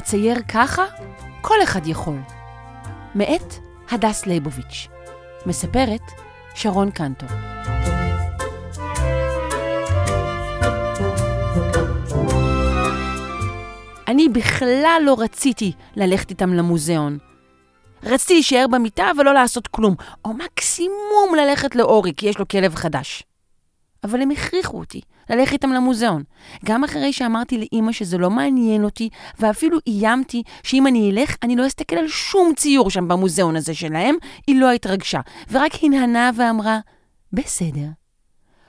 לצייר 0.07 0.37
ככה? 0.47 0.85
כל 1.41 1.55
אחד 1.63 1.87
יכול. 1.87 2.19
מאת 3.15 3.53
הדס 3.91 4.25
ליבוביץ'. 4.25 4.87
מספרת 5.45 6.01
שרון 6.55 6.91
קנטור. 6.91 7.29
אני 14.07 14.29
בכלל 14.29 15.01
לא 15.05 15.15
רציתי 15.19 15.71
ללכת 15.95 16.29
איתם 16.29 16.53
למוזיאון. 16.53 17.17
רציתי 18.03 18.33
להישאר 18.33 18.65
במיטה 18.71 19.11
ולא 19.17 19.33
לעשות 19.33 19.67
כלום, 19.67 19.95
או 20.25 20.33
מקסימום 20.33 21.35
ללכת 21.37 21.75
לאורי, 21.75 22.13
כי 22.17 22.29
יש 22.29 22.37
לו 22.37 22.47
כלב 22.47 22.75
חדש. 22.75 23.23
אבל 24.03 24.21
הם 24.21 24.31
הכריחו 24.31 24.79
אותי 24.79 25.01
ללכת 25.29 25.53
איתם 25.53 25.69
למוזיאון. 25.69 26.23
גם 26.65 26.83
אחרי 26.83 27.13
שאמרתי 27.13 27.57
לאימא 27.57 27.91
שזה 27.91 28.17
לא 28.17 28.29
מעניין 28.29 28.83
אותי, 28.83 29.09
ואפילו 29.39 29.77
איימתי 29.87 30.43
שאם 30.63 30.87
אני 30.87 31.11
אלך, 31.11 31.35
אני 31.43 31.55
לא 31.55 31.67
אסתכל 31.67 31.95
על 31.95 32.07
שום 32.07 32.53
ציור 32.55 32.89
שם 32.89 33.07
במוזיאון 33.07 33.55
הזה 33.55 33.73
שלהם, 33.73 34.15
היא 34.47 34.59
לא 34.59 34.71
התרגשה, 34.71 35.19
ורק 35.51 35.71
הנהנה 35.83 36.31
ואמרה, 36.35 36.79
בסדר. 37.33 37.87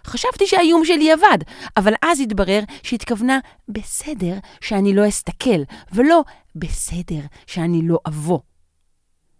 חשבתי 0.07 0.47
שהאיום 0.47 0.85
שלי 0.85 1.13
עבד, 1.13 1.39
אבל 1.77 1.93
אז 2.03 2.21
התברר 2.21 2.61
שהתכוונה 2.83 3.39
בסדר 3.69 4.35
שאני 4.61 4.95
לא 4.95 5.09
אסתכל, 5.09 5.61
ולא 5.93 6.25
בסדר 6.57 7.21
שאני 7.47 7.89
לא 7.89 7.99
אבוא. 8.09 8.39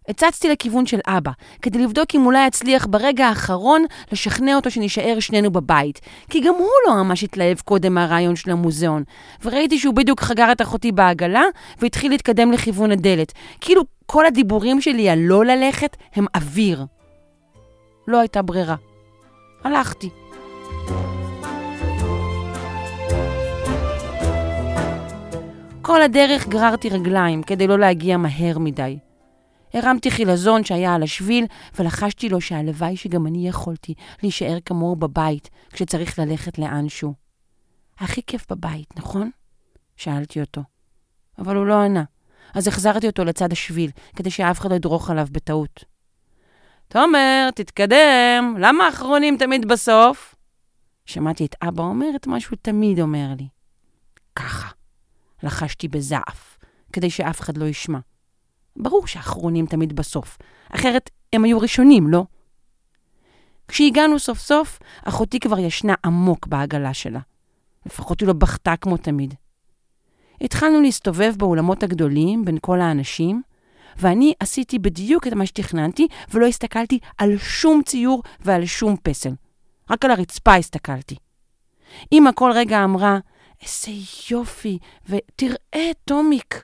הצצתי 0.09 0.49
לכיוון 0.49 0.85
של 0.85 0.99
אבא, 1.07 1.31
כדי 1.61 1.79
לבדוק 1.79 2.15
אם 2.15 2.25
אולי 2.25 2.47
אצליח 2.47 2.85
ברגע 2.89 3.27
האחרון 3.27 3.85
לשכנע 4.11 4.55
אותו 4.55 4.71
שנישאר 4.71 5.19
שנינו 5.19 5.51
בבית, 5.51 6.01
כי 6.29 6.39
גם 6.39 6.53
הוא 6.53 6.69
לא 6.87 7.03
ממש 7.03 7.23
התלהב 7.23 7.59
קודם 7.59 7.93
מהרעיון 7.93 8.35
של 8.35 8.51
המוזיאון, 8.51 9.03
וראיתי 9.43 9.79
שהוא 9.79 9.93
בדיוק 9.93 10.21
חגר 10.21 10.51
את 10.51 10.61
אחותי 10.61 10.91
בעגלה, 10.91 11.43
והתחיל 11.81 12.11
להתקדם 12.11 12.51
לכיוון 12.51 12.91
הדלת, 12.91 13.33
כאילו 13.61 13.81
כל 14.05 14.25
הדיבורים 14.25 14.81
שלי 14.81 15.09
על 15.09 15.19
לא 15.19 15.45
ללכת 15.45 15.97
הם 16.15 16.25
אוויר. 16.35 16.85
לא 18.07 18.19
הייתה 18.19 18.41
ברירה. 18.41 18.75
הלכתי. 19.63 20.09
כל 25.81 26.01
הדרך 26.01 26.47
גררתי 26.47 26.89
רגליים 26.89 27.43
כדי 27.43 27.67
לא 27.67 27.79
להגיע 27.79 28.17
מהר 28.17 28.59
מדי. 28.59 28.97
הרמתי 29.73 30.11
חילזון 30.11 30.63
שהיה 30.63 30.95
על 30.95 31.03
השביל, 31.03 31.45
ולחשתי 31.79 32.29
לו 32.29 32.41
שהלוואי 32.41 32.97
שגם 32.97 33.27
אני 33.27 33.47
יכולתי 33.47 33.93
להישאר 34.23 34.57
כמוהו 34.65 34.95
בבית 34.95 35.49
כשצריך 35.73 36.19
ללכת 36.19 36.59
לאנשהו. 36.59 37.13
הכי 37.99 38.21
כיף 38.27 38.45
בבית, 38.51 38.97
נכון? 38.97 39.31
שאלתי 39.95 40.41
אותו. 40.41 40.61
אבל 41.37 41.55
הוא 41.55 41.65
לא 41.65 41.81
ענה, 41.81 42.03
אז 42.53 42.67
החזרתי 42.67 43.07
אותו 43.07 43.23
לצד 43.23 43.51
השביל, 43.51 43.91
כדי 44.15 44.31
שאף 44.31 44.59
אחד 44.59 44.69
לא 44.69 44.75
ידרוך 44.75 45.09
עליו 45.09 45.27
בטעות. 45.31 45.83
תומר, 46.87 47.49
תתקדם, 47.55 48.55
למה 48.59 48.85
האחרונים 48.85 49.37
תמיד 49.37 49.67
בסוף? 49.67 50.35
שמעתי 51.05 51.45
את 51.45 51.55
אבא 51.61 51.83
אומר 51.83 52.07
את 52.15 52.27
מה 52.27 52.39
שהוא 52.39 52.57
תמיד 52.61 52.99
אומר 52.99 53.27
לי. 53.37 53.47
ככה. 54.35 54.69
לחשתי 55.43 55.87
בזעף, 55.87 56.57
כדי 56.93 57.09
שאף 57.09 57.41
אחד 57.41 57.57
לא 57.57 57.65
ישמע. 57.65 57.99
ברור 58.75 59.07
שהאחרונים 59.07 59.65
תמיד 59.65 59.95
בסוף, 59.95 60.37
אחרת 60.69 61.09
הם 61.33 61.43
היו 61.43 61.59
ראשונים, 61.59 62.07
לא? 62.07 62.25
כשהגענו 63.67 64.19
סוף 64.19 64.39
סוף, 64.39 64.79
אחותי 65.03 65.39
כבר 65.39 65.59
ישנה 65.59 65.93
עמוק 66.05 66.47
בעגלה 66.47 66.93
שלה. 66.93 67.19
לפחות 67.85 68.19
היא 68.19 68.27
לא 68.27 68.33
בכתה 68.33 68.75
כמו 68.75 68.97
תמיד. 68.97 69.33
התחלנו 70.41 70.81
להסתובב 70.81 71.33
באולמות 71.37 71.83
הגדולים 71.83 72.45
בין 72.45 72.57
כל 72.61 72.81
האנשים, 72.81 73.41
ואני 73.97 74.33
עשיתי 74.39 74.79
בדיוק 74.79 75.27
את 75.27 75.33
מה 75.33 75.45
שתכננתי, 75.45 76.07
ולא 76.31 76.45
הסתכלתי 76.45 76.99
על 77.17 77.37
שום 77.37 77.81
ציור 77.85 78.23
ועל 78.39 78.65
שום 78.65 78.95
פסל. 79.03 79.31
רק 79.89 80.05
על 80.05 80.11
הרצפה 80.11 80.55
הסתכלתי. 80.55 81.15
אמא 82.11 82.29
כל 82.35 82.51
רגע 82.55 82.83
אמרה, 82.83 83.19
איזה 83.61 83.91
יופי, 84.31 84.79
ותראה, 85.09 85.91
טומיק. 86.05 86.63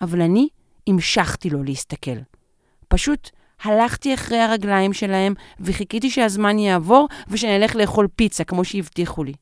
אבל 0.00 0.20
אני 0.20 0.48
המשכתי 0.90 1.50
לו 1.50 1.62
להסתכל. 1.62 2.16
פשוט 2.88 3.30
הלכתי 3.62 4.14
אחרי 4.14 4.38
הרגליים 4.38 4.92
שלהם 4.92 5.34
וחיכיתי 5.60 6.10
שהזמן 6.10 6.58
יעבור 6.58 7.08
ושנלך 7.28 7.76
לאכול 7.76 8.08
פיצה, 8.16 8.44
כמו 8.44 8.64
שהבטיחו 8.64 9.24
לי. 9.24 9.32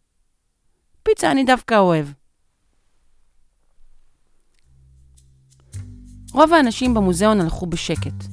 פיצה 1.03 1.31
אני 1.31 1.45
דווקא 1.45 1.79
אוהב. 1.79 2.07
רוב 6.33 6.53
האנשים 6.53 6.95
במוזיאון 6.95 7.41
הלכו 7.41 7.67
בשקט. 7.67 8.25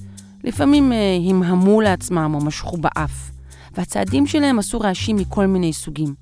לפעמים 0.44 0.92
אה, 0.92 1.18
המהמו 1.30 1.82
לעצמם 1.82 2.32
או 2.34 2.46
משכו 2.46 2.78
באף, 2.78 3.32
והצעדים 3.74 4.28
שלהם 4.28 4.60
עשו 4.60 4.80
רעשים 4.80 5.16
מכל 5.16 5.46
מיני 5.46 5.74
סוגים. 5.74 6.16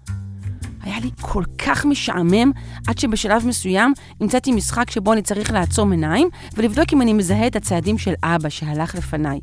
היה 0.84 1.00
לי 1.00 1.10
כל 1.22 1.44
כך 1.58 1.86
משעמם, 1.86 2.52
עד 2.88 2.98
שבשלב 2.98 3.48
מסוים 3.48 3.94
המצאתי 4.20 4.52
משחק 4.52 4.92
שבו 4.92 5.14
אני 5.14 5.22
צריך 5.22 5.52
לעצום 5.52 5.92
עיניים 5.92 6.30
ולבדוק 6.54 6.94
אם 6.94 7.02
אני 7.02 7.14
מזהה 7.14 7.48
את 7.48 7.56
הצעדים 7.56 7.98
של 7.98 8.14
אבא 8.24 8.50
שהלך 8.50 8.96
לפניי. 8.96 9.40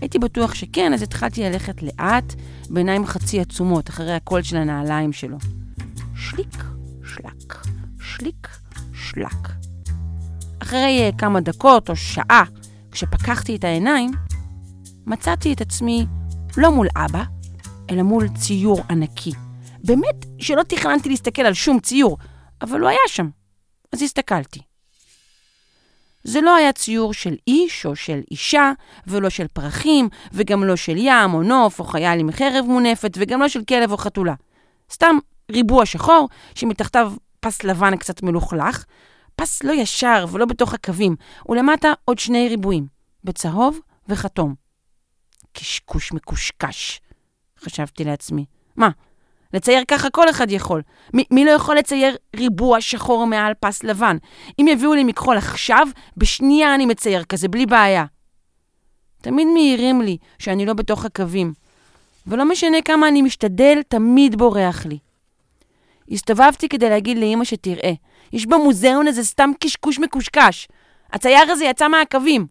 הייתי 0.00 0.18
בטוח 0.18 0.54
שכן, 0.54 0.92
אז 0.92 1.02
התחלתי 1.02 1.42
ללכת 1.42 1.82
לאט, 1.82 2.34
בעיניים 2.70 3.06
חצי 3.06 3.40
עצומות, 3.40 3.90
אחרי 3.90 4.12
הקול 4.12 4.42
של 4.42 4.56
הנעליים 4.56 5.12
שלו. 5.12 5.36
שליק, 6.16 6.64
שלק, 7.04 7.66
שליק, 8.00 8.48
שלק. 8.94 9.48
אחרי 10.62 11.10
uh, 11.10 11.18
כמה 11.18 11.40
דקות 11.40 11.90
או 11.90 11.96
שעה, 11.96 12.44
כשפקחתי 12.92 13.56
את 13.56 13.64
העיניים, 13.64 14.10
מצאתי 15.06 15.52
את 15.52 15.60
עצמי 15.60 16.06
לא 16.56 16.70
מול 16.70 16.86
אבא, 16.96 17.24
אלא 17.90 18.02
מול 18.02 18.28
ציור 18.28 18.80
ענקי. 18.90 19.32
באמת 19.84 20.26
שלא 20.38 20.62
תכננתי 20.62 21.08
להסתכל 21.08 21.42
על 21.42 21.54
שום 21.54 21.80
ציור, 21.80 22.18
אבל 22.62 22.80
הוא 22.80 22.88
היה 22.88 22.98
שם, 23.06 23.28
אז 23.92 24.02
הסתכלתי. 24.02 24.60
זה 26.24 26.40
לא 26.40 26.56
היה 26.56 26.72
ציור 26.72 27.14
של 27.14 27.36
איש 27.46 27.86
או 27.86 27.96
של 27.96 28.20
אישה, 28.30 28.72
ולא 29.06 29.30
של 29.30 29.46
פרחים, 29.48 30.08
וגם 30.32 30.64
לא 30.64 30.76
של 30.76 30.96
ים 30.96 31.34
או 31.34 31.42
נוף 31.42 31.78
או 31.78 31.84
חייל 31.84 32.20
עם 32.20 32.32
חרב 32.32 32.64
מונפת, 32.68 33.10
וגם 33.16 33.40
לא 33.40 33.48
של 33.48 33.64
כלב 33.64 33.92
או 33.92 33.96
חתולה. 33.96 34.34
סתם 34.92 35.16
ריבוע 35.50 35.86
שחור, 35.86 36.28
שמתחתיו 36.54 37.12
פס 37.40 37.64
לבן 37.64 37.96
קצת 37.96 38.22
מלוכלך, 38.22 38.84
פס 39.36 39.62
לא 39.62 39.72
ישר 39.72 40.26
ולא 40.32 40.46
בתוך 40.46 40.74
הקווים, 40.74 41.16
ולמטה 41.48 41.92
עוד 42.04 42.18
שני 42.18 42.48
ריבועים, 42.48 42.86
בצהוב 43.24 43.78
וכתום. 44.08 44.54
קשקוש 45.52 46.12
מקושקש, 46.12 47.00
חשבתי 47.60 48.04
לעצמי. 48.04 48.44
מה, 48.76 48.88
לצייר 49.52 49.84
ככה 49.88 50.10
כל 50.10 50.30
אחד 50.30 50.50
יכול. 50.50 50.82
מי, 51.14 51.24
מי 51.30 51.44
לא 51.44 51.50
יכול 51.50 51.76
לצייר 51.76 52.16
ריבוע 52.36 52.80
שחור 52.80 53.26
מעל 53.26 53.54
פס 53.60 53.84
לבן? 53.84 54.16
אם 54.58 54.68
יביאו 54.68 54.94
לי 54.94 55.04
מכחול 55.04 55.36
עכשיו, 55.36 55.88
בשנייה 56.16 56.74
אני 56.74 56.86
מצייר 56.86 57.24
כזה, 57.24 57.48
בלי 57.48 57.66
בעיה. 57.66 58.04
תמיד 59.20 59.48
מעירים 59.54 60.02
לי 60.02 60.16
שאני 60.38 60.66
לא 60.66 60.72
בתוך 60.72 61.04
הקווים, 61.04 61.52
ולא 62.26 62.44
משנה 62.44 62.82
כמה 62.84 63.08
אני 63.08 63.22
משתדל, 63.22 63.82
תמיד 63.88 64.38
בורח 64.38 64.86
לי. 64.86 64.98
הסתובבתי 66.10 66.68
כדי 66.68 66.90
להגיד 66.90 67.18
לאמא 67.18 67.44
שתראה, 67.44 67.92
יש 68.32 68.46
במוזיאון 68.46 69.06
איזה 69.06 69.24
סתם 69.24 69.50
קשקוש 69.60 69.98
מקושקש. 69.98 70.68
הצייר 71.12 71.50
הזה 71.50 71.64
יצא 71.64 71.88
מהקווים. 71.88 72.46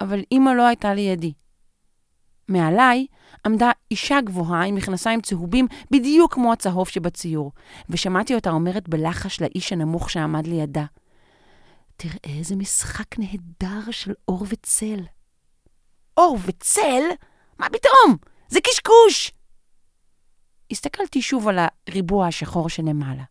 אבל 0.00 0.22
אמא 0.32 0.50
לא 0.50 0.62
הייתה 0.62 0.94
לידי. 0.94 1.32
מעליי 2.48 3.06
עמדה 3.46 3.70
אישה 3.90 4.20
גבוהה 4.20 4.64
עם 4.64 4.74
מכנסיים 4.74 5.20
צהובים 5.20 5.66
בדיוק 5.90 6.34
כמו 6.34 6.52
הצהוב 6.52 6.88
שבציור, 6.88 7.52
ושמעתי 7.90 8.34
אותה 8.34 8.50
אומרת 8.50 8.88
בלחש 8.88 9.40
לאיש 9.40 9.72
הנמוך 9.72 10.10
שעמד 10.10 10.46
לידה, 10.46 10.84
תראה 11.96 12.38
איזה 12.38 12.56
משחק 12.56 13.18
נהדר 13.18 13.90
של 13.90 14.12
אור 14.28 14.46
וצל. 14.48 15.00
אור 16.16 16.38
וצל? 16.46 17.02
מה 17.58 17.66
פתאום? 17.68 18.16
זה 18.48 18.60
קשקוש! 18.60 19.32
הסתכלתי 20.70 21.22
שוב 21.22 21.48
על 21.48 21.58
הריבוע 21.88 22.26
השחור 22.26 22.68
שלמעלה. 22.68 23.24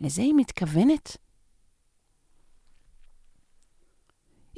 לזה 0.00 0.22
היא 0.22 0.34
מתכוונת? 0.36 1.16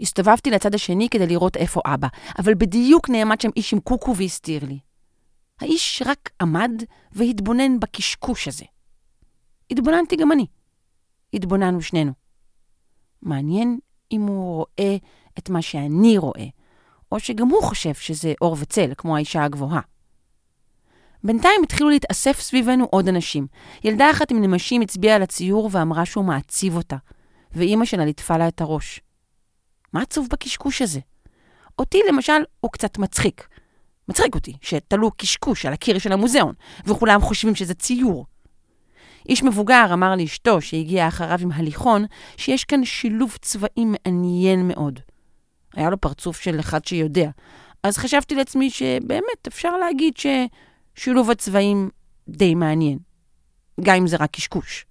הסתובבתי 0.00 0.50
לצד 0.50 0.74
השני 0.74 1.08
כדי 1.08 1.26
לראות 1.26 1.56
איפה 1.56 1.80
אבא, 1.86 2.08
אבל 2.38 2.54
בדיוק 2.54 3.10
נעמד 3.10 3.40
שם 3.40 3.50
איש 3.56 3.72
עם 3.72 3.80
קוקו 3.80 4.16
והסתיר 4.16 4.64
לי. 4.64 4.78
האיש 5.60 6.02
רק 6.06 6.30
עמד 6.42 6.82
והתבונן 7.12 7.80
בקשקוש 7.80 8.48
הזה. 8.48 8.64
התבוננתי 9.70 10.16
גם 10.16 10.32
אני. 10.32 10.46
התבוננו 11.34 11.82
שנינו. 11.82 12.12
מעניין 13.22 13.78
אם 14.12 14.22
הוא 14.22 14.54
רואה 14.54 14.96
את 15.38 15.50
מה 15.50 15.62
שאני 15.62 16.18
רואה, 16.18 16.46
או 17.12 17.20
שגם 17.20 17.48
הוא 17.48 17.62
חושב 17.62 17.94
שזה 17.94 18.32
אור 18.40 18.56
וצל, 18.60 18.92
כמו 18.96 19.16
האישה 19.16 19.44
הגבוהה. 19.44 19.80
בינתיים 21.24 21.60
התחילו 21.62 21.90
להתאסף 21.90 22.40
סביבנו 22.40 22.84
עוד 22.84 23.08
אנשים. 23.08 23.46
ילדה 23.84 24.10
אחת 24.10 24.30
עם 24.30 24.40
נמשים 24.40 24.80
הצביעה 24.80 25.16
על 25.16 25.22
הציור 25.22 25.68
ואמרה 25.72 26.06
שהוא 26.06 26.24
מעציב 26.24 26.76
אותה, 26.76 26.96
ואימא 27.52 27.84
שלה 27.84 28.04
ליטפה 28.04 28.36
לה 28.36 28.48
את 28.48 28.60
הראש. 28.60 29.00
מה 29.92 30.02
עצוב 30.02 30.28
בקשקוש 30.30 30.82
הזה? 30.82 31.00
אותי, 31.78 32.00
למשל, 32.08 32.42
הוא 32.60 32.70
קצת 32.72 32.98
מצחיק. 32.98 33.48
מצחיק 34.08 34.34
אותי 34.34 34.56
שתלו 34.60 35.10
קשקוש 35.16 35.66
על 35.66 35.72
הקיר 35.72 35.98
של 35.98 36.12
המוזיאון, 36.12 36.54
וכולם 36.86 37.20
חושבים 37.20 37.54
שזה 37.54 37.74
ציור. 37.74 38.26
איש 39.28 39.42
מבוגר 39.42 39.86
אמר 39.92 40.16
לאשתו, 40.16 40.60
שהגיע 40.60 41.08
אחריו 41.08 41.38
עם 41.42 41.52
הליכון, 41.52 42.04
שיש 42.36 42.64
כאן 42.64 42.84
שילוב 42.84 43.36
צבעים 43.40 43.94
מעניין 44.06 44.68
מאוד. 44.68 45.00
היה 45.74 45.90
לו 45.90 46.00
פרצוף 46.00 46.40
של 46.40 46.60
אחד 46.60 46.84
שיודע. 46.84 47.30
אז 47.82 47.98
חשבתי 47.98 48.34
לעצמי 48.34 48.70
שבאמת 48.70 49.46
אפשר 49.48 49.76
להגיד 49.76 50.14
ששילוב 50.16 51.30
הצבעים 51.30 51.90
די 52.28 52.54
מעניין. 52.54 52.98
גם 53.80 53.96
אם 53.96 54.06
זה 54.06 54.16
רק 54.16 54.30
קשקוש. 54.30 54.86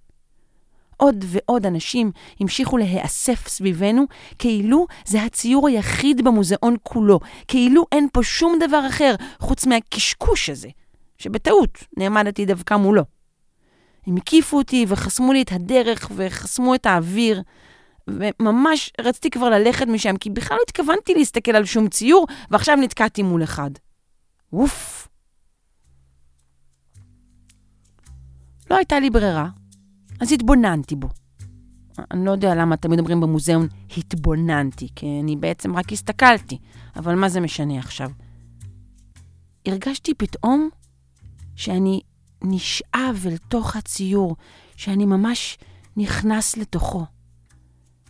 עוד 0.96 1.24
ועוד 1.28 1.66
אנשים 1.66 2.10
המשיכו 2.40 2.76
להיאסף 2.76 3.48
סביבנו, 3.48 4.04
כאילו 4.38 4.86
זה 5.04 5.22
הציור 5.22 5.68
היחיד 5.68 6.24
במוזיאון 6.24 6.76
כולו, 6.82 7.20
כאילו 7.48 7.84
אין 7.92 8.08
פה 8.12 8.22
שום 8.22 8.58
דבר 8.60 8.86
אחר 8.88 9.14
חוץ 9.38 9.66
מהקשקוש 9.66 10.50
הזה, 10.50 10.68
שבטעות 11.18 11.78
נעמדתי 11.96 12.46
דווקא 12.46 12.74
מולו. 12.74 13.02
הם 14.06 14.16
הקיפו 14.16 14.56
אותי 14.56 14.84
וחסמו 14.88 15.32
לי 15.32 15.42
את 15.42 15.52
הדרך 15.52 16.10
וחסמו 16.16 16.74
את 16.74 16.86
האוויר, 16.86 17.42
וממש 18.08 18.92
רציתי 19.00 19.30
כבר 19.30 19.50
ללכת 19.50 19.86
משם, 19.86 20.16
כי 20.16 20.30
בכלל 20.30 20.56
לא 20.56 20.62
התכוונתי 20.68 21.14
להסתכל 21.14 21.56
על 21.56 21.64
שום 21.64 21.88
ציור, 21.88 22.26
ועכשיו 22.50 22.76
נתקעתי 22.76 23.22
מול 23.22 23.42
אחד. 23.44 23.70
ווף. 24.52 25.08
לא 28.70 28.76
הייתה 28.76 29.00
לי 29.00 29.10
ברירה, 29.10 29.48
אז 30.20 30.32
התבוננתי 30.32 30.96
בו. 30.96 31.08
אני 32.10 32.24
לא 32.24 32.30
יודע 32.30 32.54
למה 32.54 32.76
תמיד 32.76 32.98
אומרים 32.98 33.20
במוזיאון 33.20 33.68
התבוננתי, 33.96 34.88
כי 34.96 35.06
אני 35.22 35.36
בעצם 35.36 35.76
רק 35.76 35.92
הסתכלתי, 35.92 36.58
אבל 36.96 37.14
מה 37.14 37.28
זה 37.28 37.40
משנה 37.40 37.78
עכשיו? 37.78 38.10
הרגשתי 39.66 40.14
פתאום 40.14 40.68
שאני 41.56 42.00
נשאב 42.42 43.24
אל 43.26 43.36
תוך 43.36 43.76
הציור, 43.76 44.36
שאני 44.76 45.06
ממש 45.06 45.58
נכנס 45.96 46.56
לתוכו. 46.56 47.04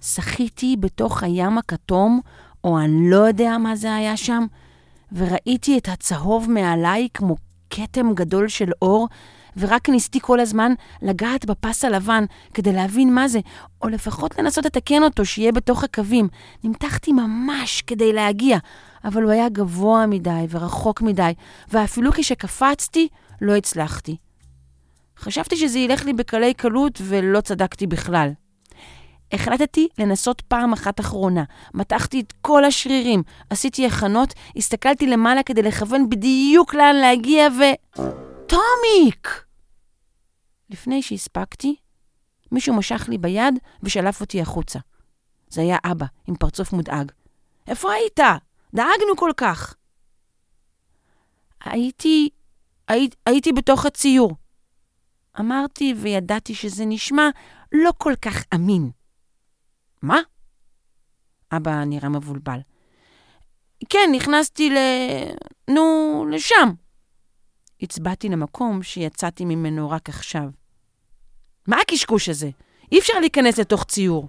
שחיתי 0.03 0.77
בתוך 0.81 1.23
הים 1.23 1.59
הכתום, 1.59 2.21
או 2.65 2.81
אני 2.81 3.11
לא 3.11 3.17
יודע 3.17 3.59
מה 3.59 3.77
זה 3.77 3.95
היה 3.95 4.17
שם, 4.17 4.47
וראיתי 5.13 5.79
את 5.79 5.89
הצהוב 5.89 6.51
מעליי 6.51 7.09
כמו 7.15 7.37
כתם 7.71 8.15
גדול 8.15 8.49
של 8.49 8.71
אור, 8.83 9.09
ורק 9.57 9.89
ניסיתי 9.89 10.21
כל 10.21 10.41
הזמן 10.41 10.73
לגעת 11.03 11.45
בפס 11.45 11.85
הלבן 11.85 12.25
כדי 12.55 12.73
להבין 12.73 13.15
מה 13.15 13.29
זה, 13.29 13.41
או 13.83 13.89
לפחות 13.89 14.39
לנסות 14.39 14.65
לתקן 14.65 15.03
אותו, 15.03 15.25
שיהיה 15.25 15.53
בתוך 15.53 15.85
הקווים. 15.85 16.29
נמתחתי 16.65 17.13
ממש 17.13 17.83
כדי 17.83 18.13
להגיע, 18.13 18.59
אבל 19.05 19.23
הוא 19.23 19.31
היה 19.31 19.49
גבוה 19.49 20.07
מדי 20.07 20.47
ורחוק 20.51 21.03
מדי, 21.03 21.33
ואפילו 21.69 22.13
כשקפצתי, 22.13 23.09
לא 23.41 23.57
הצלחתי. 23.57 24.17
חשבתי 25.19 25.57
שזה 25.57 25.79
ילך 25.79 26.05
לי 26.05 26.13
בקלי 26.13 26.55
קלות, 26.55 27.01
ולא 27.05 27.41
צדקתי 27.41 27.87
בכלל. 27.87 28.31
החלטתי 29.33 29.89
לנסות 29.99 30.41
פעם 30.41 30.73
אחת 30.73 31.01
אחרונה. 31.01 31.45
מתחתי 31.75 32.21
את 32.21 32.33
כל 32.41 32.65
השרירים, 32.65 33.23
עשיתי 33.51 33.87
הכנות, 33.87 34.35
הסתכלתי 34.57 35.07
למעלה 35.07 35.43
כדי 35.43 35.63
לכוון 35.63 36.09
בדיוק 36.09 36.75
לאן 36.75 36.97
להגיע 36.97 37.49
ו... 37.59 37.63
טומיק! 38.47 39.46
לפני 40.71 41.03
שהספקתי, 41.03 41.77
מישהו 42.53 42.75
משך 42.75 43.09
לי 43.09 43.19
ביד 43.19 43.55
ושלף 43.83 44.21
אותי 44.21 44.41
החוצה. 44.41 44.79
זה 45.49 45.61
היה 45.61 45.77
אבא, 45.85 46.07
עם 46.27 46.37
פרצוף 46.37 46.73
מודאג. 46.73 47.13
איפה 47.67 47.93
היית? 47.93 48.21
דאגנו 48.75 49.17
כל 49.17 49.31
כך. 49.37 49.75
הייתי... 51.65 52.31
הי, 52.89 53.09
הייתי 53.27 53.53
בתוך 53.53 53.87
הציור. 53.87 54.37
אמרתי 55.41 55.95
וידעתי 55.97 56.55
שזה 56.55 56.85
נשמע 56.87 57.29
לא 57.73 57.93
כל 57.99 58.13
כך 58.23 58.45
אמין. 58.55 58.91
מה? 60.03 60.21
אבא 61.53 61.85
נראה 61.85 62.09
מבולבל. 62.09 62.59
כן, 63.89 64.11
נכנסתי 64.15 64.71
ל... 64.71 64.77
נו, 65.71 66.27
לשם. 66.31 66.73
הצבעתי 67.83 68.29
למקום 68.29 68.83
שיצאתי 68.83 69.45
ממנו 69.45 69.91
רק 69.91 70.09
עכשיו. 70.09 70.49
מה 71.69 71.77
הקשקוש 71.83 72.29
הזה? 72.29 72.51
אי 72.93 72.99
אפשר 72.99 73.21
להיכנס 73.21 73.59
לתוך 73.59 73.85
ציור. 73.85 74.29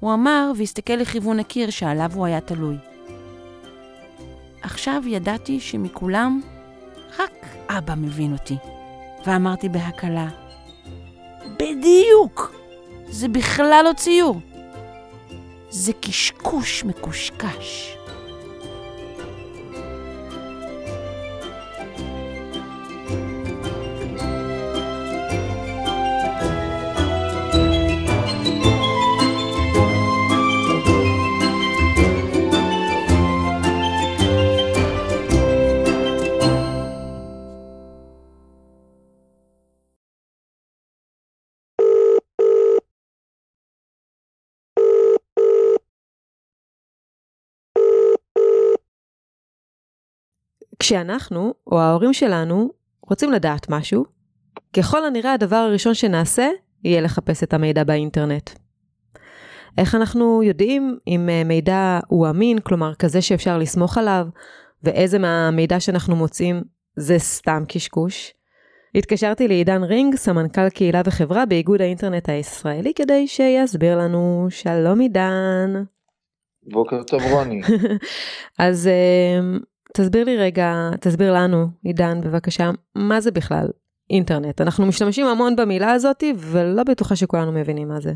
הוא 0.00 0.14
אמר 0.14 0.52
והסתכל 0.58 0.92
לכיוון 0.92 1.40
הקיר 1.40 1.70
שעליו 1.70 2.10
הוא 2.14 2.26
היה 2.26 2.40
תלוי. 2.40 2.76
עכשיו 4.62 5.02
ידעתי 5.06 5.60
שמכולם 5.60 6.40
רק 7.18 7.46
אבא 7.68 7.94
מבין 7.94 8.32
אותי. 8.32 8.56
ואמרתי 9.26 9.68
בהקלה, 9.68 10.28
בדיוק! 11.58 12.54
זה 13.08 13.28
בכלל 13.28 13.84
לא 13.84 13.92
ציור. 13.96 14.40
זה 15.70 15.92
קשקוש 15.92 16.84
מקושקש. 16.84 17.96
כשאנחנו, 50.92 51.54
או 51.66 51.80
ההורים 51.80 52.12
שלנו, 52.12 52.70
רוצים 53.08 53.32
לדעת 53.32 53.70
משהו, 53.70 54.04
ככל 54.76 55.04
הנראה 55.04 55.32
הדבר 55.32 55.56
הראשון 55.56 55.94
שנעשה, 55.94 56.48
יהיה 56.84 57.00
לחפש 57.00 57.42
את 57.42 57.54
המידע 57.54 57.84
באינטרנט. 57.84 58.50
איך 59.78 59.94
אנחנו 59.94 60.42
יודעים 60.42 60.98
אם 61.06 61.28
אה, 61.28 61.44
מידע 61.44 62.00
הוא 62.08 62.28
אמין, 62.28 62.58
כלומר 62.58 62.94
כזה 62.94 63.22
שאפשר 63.22 63.58
לסמוך 63.58 63.98
עליו, 63.98 64.26
ואיזה 64.82 65.18
מהמידע 65.18 65.80
שאנחנו 65.80 66.16
מוצאים 66.16 66.62
זה 66.96 67.18
סתם 67.18 67.62
קשקוש? 67.68 68.34
התקשרתי 68.94 69.48
לעידן 69.48 69.82
רינג, 69.82 70.14
סמנכ"ל 70.14 70.68
קהילה 70.68 71.02
וחברה 71.04 71.46
באיגוד 71.46 71.80
האינטרנט 71.80 72.28
הישראלי, 72.28 72.92
כדי 72.94 73.26
שיסביר 73.26 73.98
לנו. 73.98 74.46
שלום 74.50 75.00
עידן. 75.00 75.84
בוקר 76.62 77.02
טוב 77.02 77.22
רוני. 77.22 77.60
אז 78.58 78.86
אה, 78.86 79.58
תסביר 79.94 80.24
לי 80.24 80.36
רגע, 80.36 80.90
תסביר 81.00 81.32
לנו, 81.32 81.66
עידן, 81.84 82.20
בבקשה, 82.20 82.70
מה 82.94 83.20
זה 83.20 83.30
בכלל 83.30 83.66
אינטרנט? 84.10 84.60
אנחנו 84.60 84.86
משתמשים 84.86 85.26
המון 85.26 85.56
במילה 85.56 85.92
הזאת, 85.92 86.24
ולא 86.36 86.82
בטוחה 86.82 87.16
שכולנו 87.16 87.52
מבינים 87.52 87.88
מה 87.88 88.00
זה. 88.00 88.12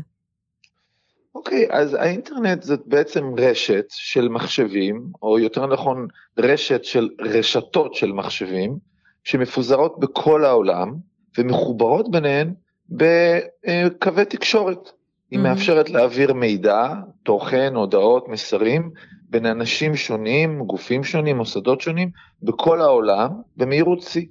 אוקיי, 1.35 1.67
okay, 1.69 1.73
אז 1.73 1.93
האינטרנט 1.93 2.63
זאת 2.63 2.81
בעצם 2.85 3.23
רשת 3.37 3.85
של 3.89 4.27
מחשבים, 4.29 5.05
או 5.21 5.39
יותר 5.39 5.65
נכון 5.65 6.07
רשת 6.37 6.83
של 6.83 7.09
רשתות 7.21 7.93
של 7.93 8.11
מחשבים, 8.11 8.77
שמפוזרות 9.23 9.99
בכל 9.99 10.45
העולם, 10.45 10.95
ומחוברות 11.37 12.11
ביניהן 12.11 12.53
בקווי 12.89 14.25
תקשורת. 14.25 14.89
היא 15.31 15.39
mm-hmm. 15.39 15.41
מאפשרת 15.41 15.89
להעביר 15.89 16.33
מידע, 16.33 16.93
תוכן, 17.23 17.75
הודעות, 17.75 18.27
מסרים, 18.27 18.91
בין 19.29 19.45
אנשים 19.45 19.95
שונים, 19.95 20.59
גופים 20.63 21.03
שונים, 21.03 21.37
מוסדות 21.37 21.81
שונים, 21.81 22.11
בכל 22.43 22.81
העולם, 22.81 23.29
במהירות 23.57 24.01
שיא. 24.01 24.25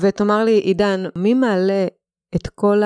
ותאמר 0.00 0.44
לי, 0.44 0.58
עידן, 0.58 1.04
מי 1.16 1.34
מעלה 1.34 1.86
את 2.36 2.46
כל 2.54 2.80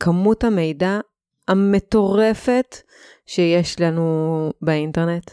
כמות 0.00 0.44
המידע 0.44 1.00
המטורפת 1.48 2.76
שיש 3.26 3.80
לנו 3.80 4.50
באינטרנט? 4.62 5.30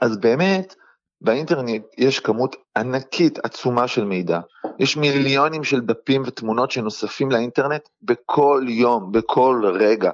אז 0.00 0.16
באמת, 0.16 0.74
באינטרנט 1.20 1.82
יש 1.98 2.20
כמות 2.20 2.56
ענקית, 2.76 3.38
עצומה 3.38 3.88
של 3.88 4.04
מידע. 4.04 4.40
יש 4.78 4.96
מיליונים 4.96 5.64
של 5.64 5.80
דפים 5.80 6.22
ותמונות 6.26 6.70
שנוספים 6.70 7.30
לאינטרנט 7.30 7.88
בכל 8.02 8.64
יום, 8.68 9.12
בכל 9.12 9.62
רגע. 9.80 10.10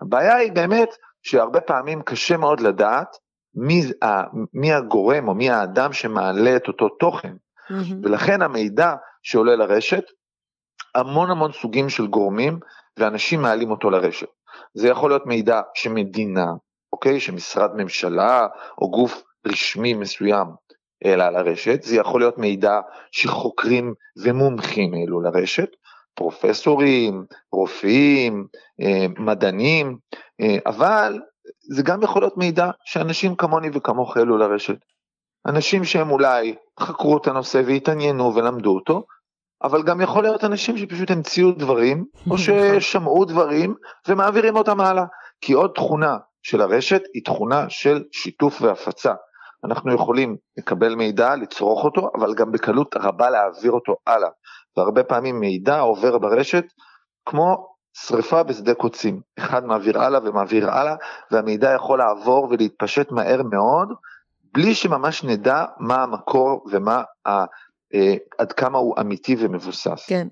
הבעיה 0.00 0.36
היא 0.36 0.52
באמת 0.52 0.88
שהרבה 1.22 1.60
פעמים 1.60 2.02
קשה 2.02 2.36
מאוד 2.36 2.60
לדעת 2.60 3.16
מי, 3.54 3.82
מי 4.54 4.72
הגורם 4.72 5.28
או 5.28 5.34
מי 5.34 5.50
האדם 5.50 5.92
שמעלה 5.92 6.56
את 6.56 6.68
אותו 6.68 6.88
תוכן. 6.88 7.32
Mm-hmm. 7.32 7.94
ולכן 8.02 8.42
המידע 8.42 8.94
שעולה 9.22 9.56
לרשת, 9.56 10.04
המון 10.94 11.30
המון 11.30 11.52
סוגים 11.52 11.88
של 11.88 12.06
גורמים 12.06 12.58
ואנשים 12.98 13.42
מעלים 13.42 13.70
אותו 13.70 13.90
לרשת. 13.90 14.28
זה 14.74 14.88
יכול 14.88 15.10
להיות 15.10 15.26
מידע 15.26 15.60
שמדינה, 15.74 16.46
אוקיי? 16.92 17.20
שמשרד 17.20 17.70
ממשלה 17.76 18.46
או 18.80 18.90
גוף 18.90 19.22
רשמי 19.46 19.94
מסוים 19.94 20.46
העלה 21.04 21.30
לרשת, 21.30 21.82
זה 21.82 21.96
יכול 21.96 22.20
להיות 22.20 22.38
מידע 22.38 22.80
שחוקרים 23.12 23.94
ומומחים 24.22 24.94
העלו 24.94 25.20
לרשת, 25.20 25.68
פרופסורים, 26.14 27.24
רופאים, 27.52 28.46
אה, 28.80 29.06
מדענים, 29.18 29.98
אה, 30.40 30.56
אבל 30.66 31.20
זה 31.60 31.82
גם 31.82 32.02
יכול 32.02 32.22
להיות 32.22 32.36
מידע 32.36 32.70
שאנשים 32.84 33.36
כמוני 33.36 33.68
וכמוך 33.72 34.16
העלו 34.16 34.38
לרשת. 34.38 34.78
אנשים 35.46 35.84
שהם 35.84 36.10
אולי 36.10 36.54
חקרו 36.80 37.16
את 37.16 37.26
הנושא 37.26 37.62
והתעניינו 37.66 38.34
ולמדו 38.34 38.74
אותו, 38.74 39.04
אבל 39.62 39.82
גם 39.82 40.00
יכול 40.00 40.22
להיות 40.22 40.44
אנשים 40.44 40.78
שפשוט 40.78 41.10
המציאו 41.10 41.52
דברים, 41.52 42.04
או 42.30 42.38
ששמעו 42.78 43.24
דברים 43.24 43.74
ומעבירים 44.08 44.56
אותם 44.56 44.80
הלאה. 44.80 45.04
כי 45.40 45.52
עוד 45.52 45.70
תכונה 45.74 46.16
של 46.42 46.60
הרשת 46.60 47.02
היא 47.14 47.24
תכונה 47.24 47.70
של 47.70 48.04
שיתוף 48.12 48.62
והפצה. 48.62 49.12
אנחנו 49.64 49.94
יכולים 49.94 50.36
לקבל 50.58 50.94
מידע, 50.94 51.36
לצרוך 51.36 51.84
אותו, 51.84 52.10
אבל 52.14 52.34
גם 52.34 52.52
בקלות 52.52 52.96
רבה 52.96 53.30
להעביר 53.30 53.72
אותו 53.72 53.96
הלאה. 54.06 54.28
והרבה 54.76 55.04
פעמים 55.04 55.40
מידע 55.40 55.78
עובר 55.78 56.18
ברשת 56.18 56.64
כמו 57.26 57.72
שריפה 57.94 58.42
בשדה 58.42 58.74
קוצים. 58.74 59.20
אחד 59.38 59.64
מעביר 59.64 60.00
הלאה 60.00 60.20
ומעביר 60.24 60.70
הלאה, 60.70 60.94
והמידע 61.30 61.74
יכול 61.74 61.98
לעבור 61.98 62.48
ולהתפשט 62.50 63.10
מהר 63.10 63.42
מאוד, 63.42 63.88
בלי 64.54 64.74
שממש 64.74 65.24
נדע 65.24 65.64
מה 65.78 66.02
המקור 66.02 66.64
ומה 66.72 67.02
ה... 67.26 67.44
אה, 67.94 68.14
עד 68.38 68.52
כמה 68.52 68.78
הוא 68.78 68.94
אמיתי 69.00 69.36
ומבוסס. 69.38 70.06
כן, 70.08 70.28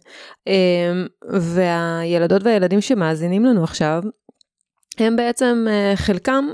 אה, 0.48 0.92
והילדות 1.30 2.42
והילדים 2.44 2.80
שמאזינים 2.80 3.44
לנו 3.44 3.64
עכשיו, 3.64 4.02
הם 4.98 5.16
בעצם 5.16 5.66
אה, 5.68 5.92
חלקם 5.96 6.44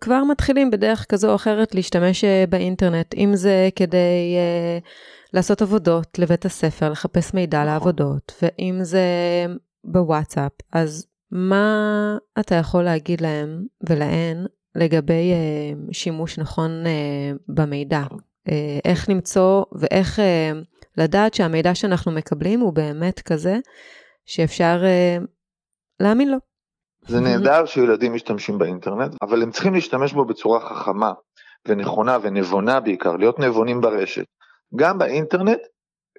כבר 0.00 0.24
מתחילים 0.24 0.70
בדרך 0.70 1.06
כזו 1.08 1.30
או 1.30 1.34
אחרת 1.34 1.74
להשתמש 1.74 2.24
אה, 2.24 2.44
באינטרנט, 2.48 3.14
אם 3.14 3.30
זה 3.34 3.68
כדי 3.76 4.36
uh, 4.36 4.86
לעשות 5.32 5.62
עבודות 5.62 6.18
לבית 6.18 6.44
הספר, 6.44 6.90
לחפש 6.90 7.34
מידע 7.34 7.58
נכון. 7.58 7.72
לעבודות, 7.72 8.42
ואם 8.42 8.78
זה 8.82 9.06
בוואטסאפ, 9.84 10.52
אז 10.72 11.06
מה 11.30 12.18
אתה 12.40 12.54
יכול 12.54 12.82
להגיד 12.82 13.20
להם 13.20 13.66
ולהן 13.88 14.46
לגבי 14.74 15.32
uh, 15.32 15.94
שימוש 15.94 16.38
נכון 16.38 16.70
uh, 16.84 17.38
במידע? 17.48 18.02
Uh, 18.02 18.50
איך 18.84 19.08
למצוא 19.08 19.64
ואיך 19.72 20.18
uh, 20.18 20.22
לדעת 20.96 21.34
שהמידע 21.34 21.74
שאנחנו 21.74 22.12
מקבלים 22.12 22.60
הוא 22.60 22.72
באמת 22.72 23.20
כזה 23.20 23.58
שאפשר 24.26 24.82
uh, 24.82 25.26
להאמין 26.00 26.30
לו. 26.30 26.38
זה 27.08 27.20
נהדר 27.20 27.66
שילדים 27.66 28.14
משתמשים 28.14 28.58
באינטרנט, 28.58 29.14
אבל 29.22 29.42
הם 29.42 29.50
צריכים 29.50 29.74
להשתמש 29.74 30.12
בו 30.12 30.24
בצורה 30.24 30.60
חכמה 30.60 31.12
ונכונה 31.68 32.18
ונבונה 32.22 32.80
בעיקר, 32.80 33.16
להיות 33.16 33.38
נבונים 33.38 33.80
ברשת. 33.80 34.24
גם 34.76 34.98
באינטרנט 34.98 35.58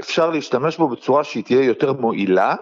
אפשר 0.01 0.29
להשתמש 0.29 0.77
בו 0.77 0.87
בצורה 0.87 1.23
שהיא 1.23 1.43
תהיה 1.43 1.63
יותר 1.63 1.93
מועילה, 1.93 2.55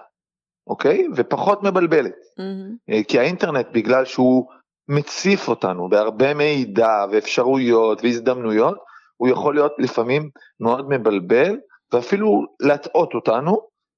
אוקיי? 0.68 1.08
ופחות 1.16 1.64
מבלבלת. 1.64 2.16
Mm-hmm. 2.40 3.04
כי 3.08 3.20
האינטרנט, 3.20 3.68
בגלל 3.72 4.06
שהוא 4.06 4.46
מציף 4.88 5.48
אותנו 5.48 5.90
בהרבה 5.90 6.34
מידע 6.34 7.06
ואפשרויות 7.12 8.04
והזדמנויות, 8.04 8.78
הוא 9.18 9.30
יכול 9.30 9.56
להיות 9.56 9.74
לפעמים 9.80 10.30
מאוד 10.60 10.90
מבלבל 10.90 11.58
ואפילו 11.94 12.46
להטעות 12.60 13.14
אותנו, 13.14 13.58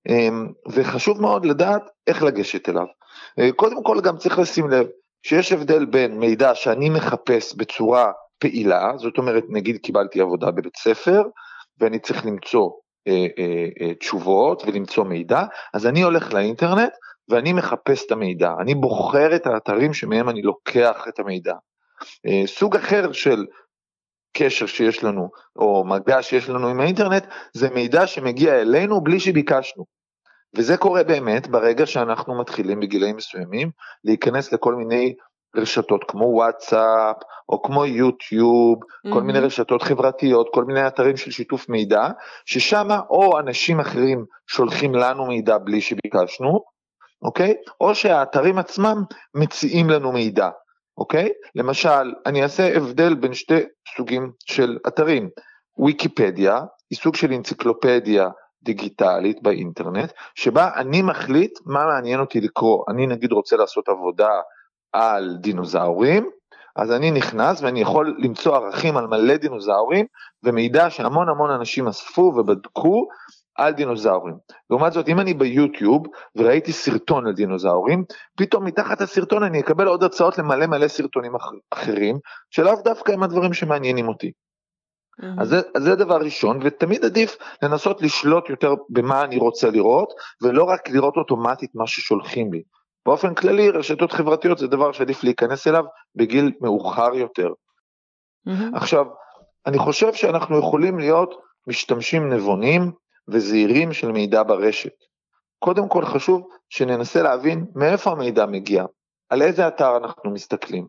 אמ, 0.10 0.48
וחשוב 0.70 1.22
מאוד 1.22 1.46
לדעת 1.46 1.84
איך 2.08 2.24
לגשת 2.24 2.70
אליו. 2.70 2.86
קודם 3.56 3.84
כל 3.84 4.02
גם 4.02 4.18
צריך 4.18 4.40
לשים 4.40 4.70
לב 4.70 4.88
שיש 5.24 5.52
הבדל 5.52 5.86
בין 5.86 6.20
מידע 6.20 6.56
שאני 6.56 6.90
מחפש 6.90 7.56
בצורה 7.56 8.12
פעילה, 8.40 8.92
זאת 8.98 9.18
אומרת 9.18 9.44
נגיד 9.50 9.78
קיבלתי 9.78 10.22
עבודה 10.22 10.52
בבית 10.52 10.78
ספר 10.78 11.24
ואני 11.80 12.00
צריך 12.00 12.26
למצוא 12.26 12.70
אה, 13.08 13.28
אה, 13.38 13.68
אה, 13.82 13.94
תשובות 13.94 14.64
ולמצוא 14.68 15.04
מידע, 15.04 15.44
אז 15.74 15.88
אני 15.88 16.02
הולך 16.02 16.34
לאינטרנט 16.34 16.92
ואני 17.30 17.54
מחפש 17.54 18.06
את 18.06 18.12
המידע, 18.12 18.52
אני 18.60 18.76
בוחר 18.76 19.36
את 19.36 19.48
האתרים 19.48 19.94
שמהם 19.94 20.30
אני 20.30 20.42
לוקח 20.42 21.06
את 21.10 21.20
המידע. 21.20 21.54
אה, 22.26 22.44
סוג 22.46 22.76
אחר 22.76 23.12
של 23.12 23.46
קשר 24.38 24.66
שיש 24.66 25.04
לנו 25.04 25.30
או 25.56 25.84
מגע 25.86 26.22
שיש 26.22 26.50
לנו 26.50 26.68
עם 26.68 26.80
האינטרנט 26.80 27.26
זה 27.54 27.70
מידע 27.70 28.08
שמגיע 28.08 28.62
אלינו 28.62 29.02
בלי 29.02 29.20
שביקשנו. 29.20 29.97
וזה 30.56 30.78
קורה 30.78 31.04
באמת 31.04 31.48
ברגע 31.48 31.86
שאנחנו 31.86 32.40
מתחילים 32.40 32.80
בגילאים 32.80 33.16
מסוימים 33.16 33.72
להיכנס 34.04 34.54
לכל 34.54 34.76
מיני 34.76 35.14
רשתות 35.56 36.04
כמו 36.08 36.26
וואטסאפ 36.26 37.16
או 37.50 37.62
כמו 37.62 37.86
יוטיוב, 37.86 38.80
mm-hmm. 38.84 39.14
כל 39.14 39.22
מיני 39.24 39.40
רשתות 39.40 39.82
חברתיות, 39.82 40.50
כל 40.54 40.64
מיני 40.64 40.88
אתרים 40.88 41.18
של 41.18 41.32
שיתוף 41.32 41.70
מידע, 41.70 42.08
ששם 42.46 42.88
או 43.10 43.40
אנשים 43.40 43.80
אחרים 43.80 44.26
שולחים 44.48 44.96
לנו 44.96 45.26
מידע 45.26 45.58
בלי 45.58 45.82
שביקשנו, 45.82 46.64
אוקיי? 47.22 47.54
או 47.82 47.96
שהאתרים 47.96 48.58
עצמם 48.58 49.04
מציעים 49.36 49.90
לנו 49.90 50.12
מידע, 50.12 50.50
אוקיי? 50.98 51.30
למשל, 51.56 52.14
אני 52.26 52.44
אעשה 52.44 52.78
הבדל 52.78 53.16
בין 53.16 53.34
שתי 53.34 53.60
סוגים 53.98 54.32
של 54.46 54.78
אתרים. 54.88 55.30
ויקיפדיה 55.86 56.60
היא 56.90 57.00
סוג 57.00 57.16
של 57.16 57.34
אנציקלופדיה 57.34 58.30
דיגיטלית 58.68 59.42
באינטרנט, 59.42 60.12
שבה 60.36 60.70
אני 60.76 61.02
מחליט 61.02 61.60
מה 61.66 61.86
מעניין 61.86 62.20
אותי 62.20 62.42
לקרוא. 62.42 62.84
אני 62.90 63.08
נגיד 63.08 63.32
רוצה 63.32 63.58
לעשות 63.58 63.90
עבודה 63.90 64.30
על 64.94 65.38
דינוזאורים, 65.42 66.30
אז 66.76 66.92
אני 66.92 67.12
נכנס 67.12 67.62
ואני 67.62 67.82
יכול 67.82 68.16
למצוא 68.20 68.56
ערכים 68.56 68.98
על 68.98 69.08
מלא 69.08 69.38
דינוזאורים 69.38 70.06
ומידע 70.44 70.90
שהמון 70.90 71.30
המון 71.30 71.52
אנשים 71.52 71.88
אספו 71.88 72.22
ובדקו 72.22 73.08
על 73.56 73.74
דינוזאורים. 73.74 74.36
לעומת 74.70 74.94
זאת, 74.94 75.08
אם 75.08 75.20
אני 75.20 75.34
ביוטיוב 75.34 76.04
וראיתי 76.36 76.72
סרטון 76.72 77.28
על 77.28 77.34
דינוזאורים, 77.34 78.04
פתאום 78.38 78.66
מתחת 78.66 79.02
הסרטון 79.02 79.44
אני 79.44 79.60
אקבל 79.60 79.88
עוד 79.88 80.04
הצעות 80.04 80.38
למלא 80.38 80.66
מלא 80.66 80.88
סרטונים 80.88 81.32
אחרים, 81.74 82.20
שלאו 82.50 82.82
דווקא 82.84 83.12
הם 83.12 83.24
הדברים 83.24 83.54
שמעניינים 83.54 84.08
אותי. 84.08 84.32
Mm-hmm. 85.22 85.42
אז 85.42 85.50
זה, 85.50 85.62
אז 85.76 85.84
זה 85.84 85.96
דבר 85.96 86.18
ראשון, 86.18 86.60
ותמיד 86.64 87.06
עדיף 87.06 87.38
לנסות 87.62 88.02
לשלוט 88.02 88.50
יותר 88.50 88.74
במה 88.90 89.24
אני 89.24 89.38
רוצה 89.38 89.70
לראות, 89.70 90.14
ולא 90.42 90.64
רק 90.64 90.90
לראות 90.90 91.18
אוטומטית 91.18 91.76
מה 91.76 91.88
ששולחים 91.88 92.54
לי. 92.54 92.64
באופן 93.06 93.36
כללי, 93.36 93.70
רשתות 93.70 94.12
חברתיות 94.12 94.58
זה 94.58 94.68
דבר 94.68 94.92
שעדיף 94.92 95.24
להיכנס 95.24 95.68
אליו 95.68 95.84
בגיל 96.16 96.52
מאוחר 96.62 97.16
יותר. 97.16 97.50
Mm-hmm. 97.50 98.78
עכשיו, 98.78 99.06
אני 99.66 99.78
חושב 99.78 100.14
שאנחנו 100.14 100.60
יכולים 100.60 101.00
להיות 101.00 101.42
משתמשים 101.68 102.34
נבונים 102.34 102.92
וזהירים 103.28 103.94
של 103.94 104.12
מידע 104.12 104.44
ברשת. 104.44 104.94
קודם 105.60 105.90
כל 105.90 106.06
חשוב 106.06 106.48
שננסה 106.70 107.22
להבין 107.22 107.66
מאיפה 107.76 108.12
המידע 108.12 108.46
מגיע, 108.46 108.86
על 109.30 109.42
איזה 109.42 109.68
אתר 109.68 109.98
אנחנו 109.98 110.32
מסתכלים, 110.32 110.88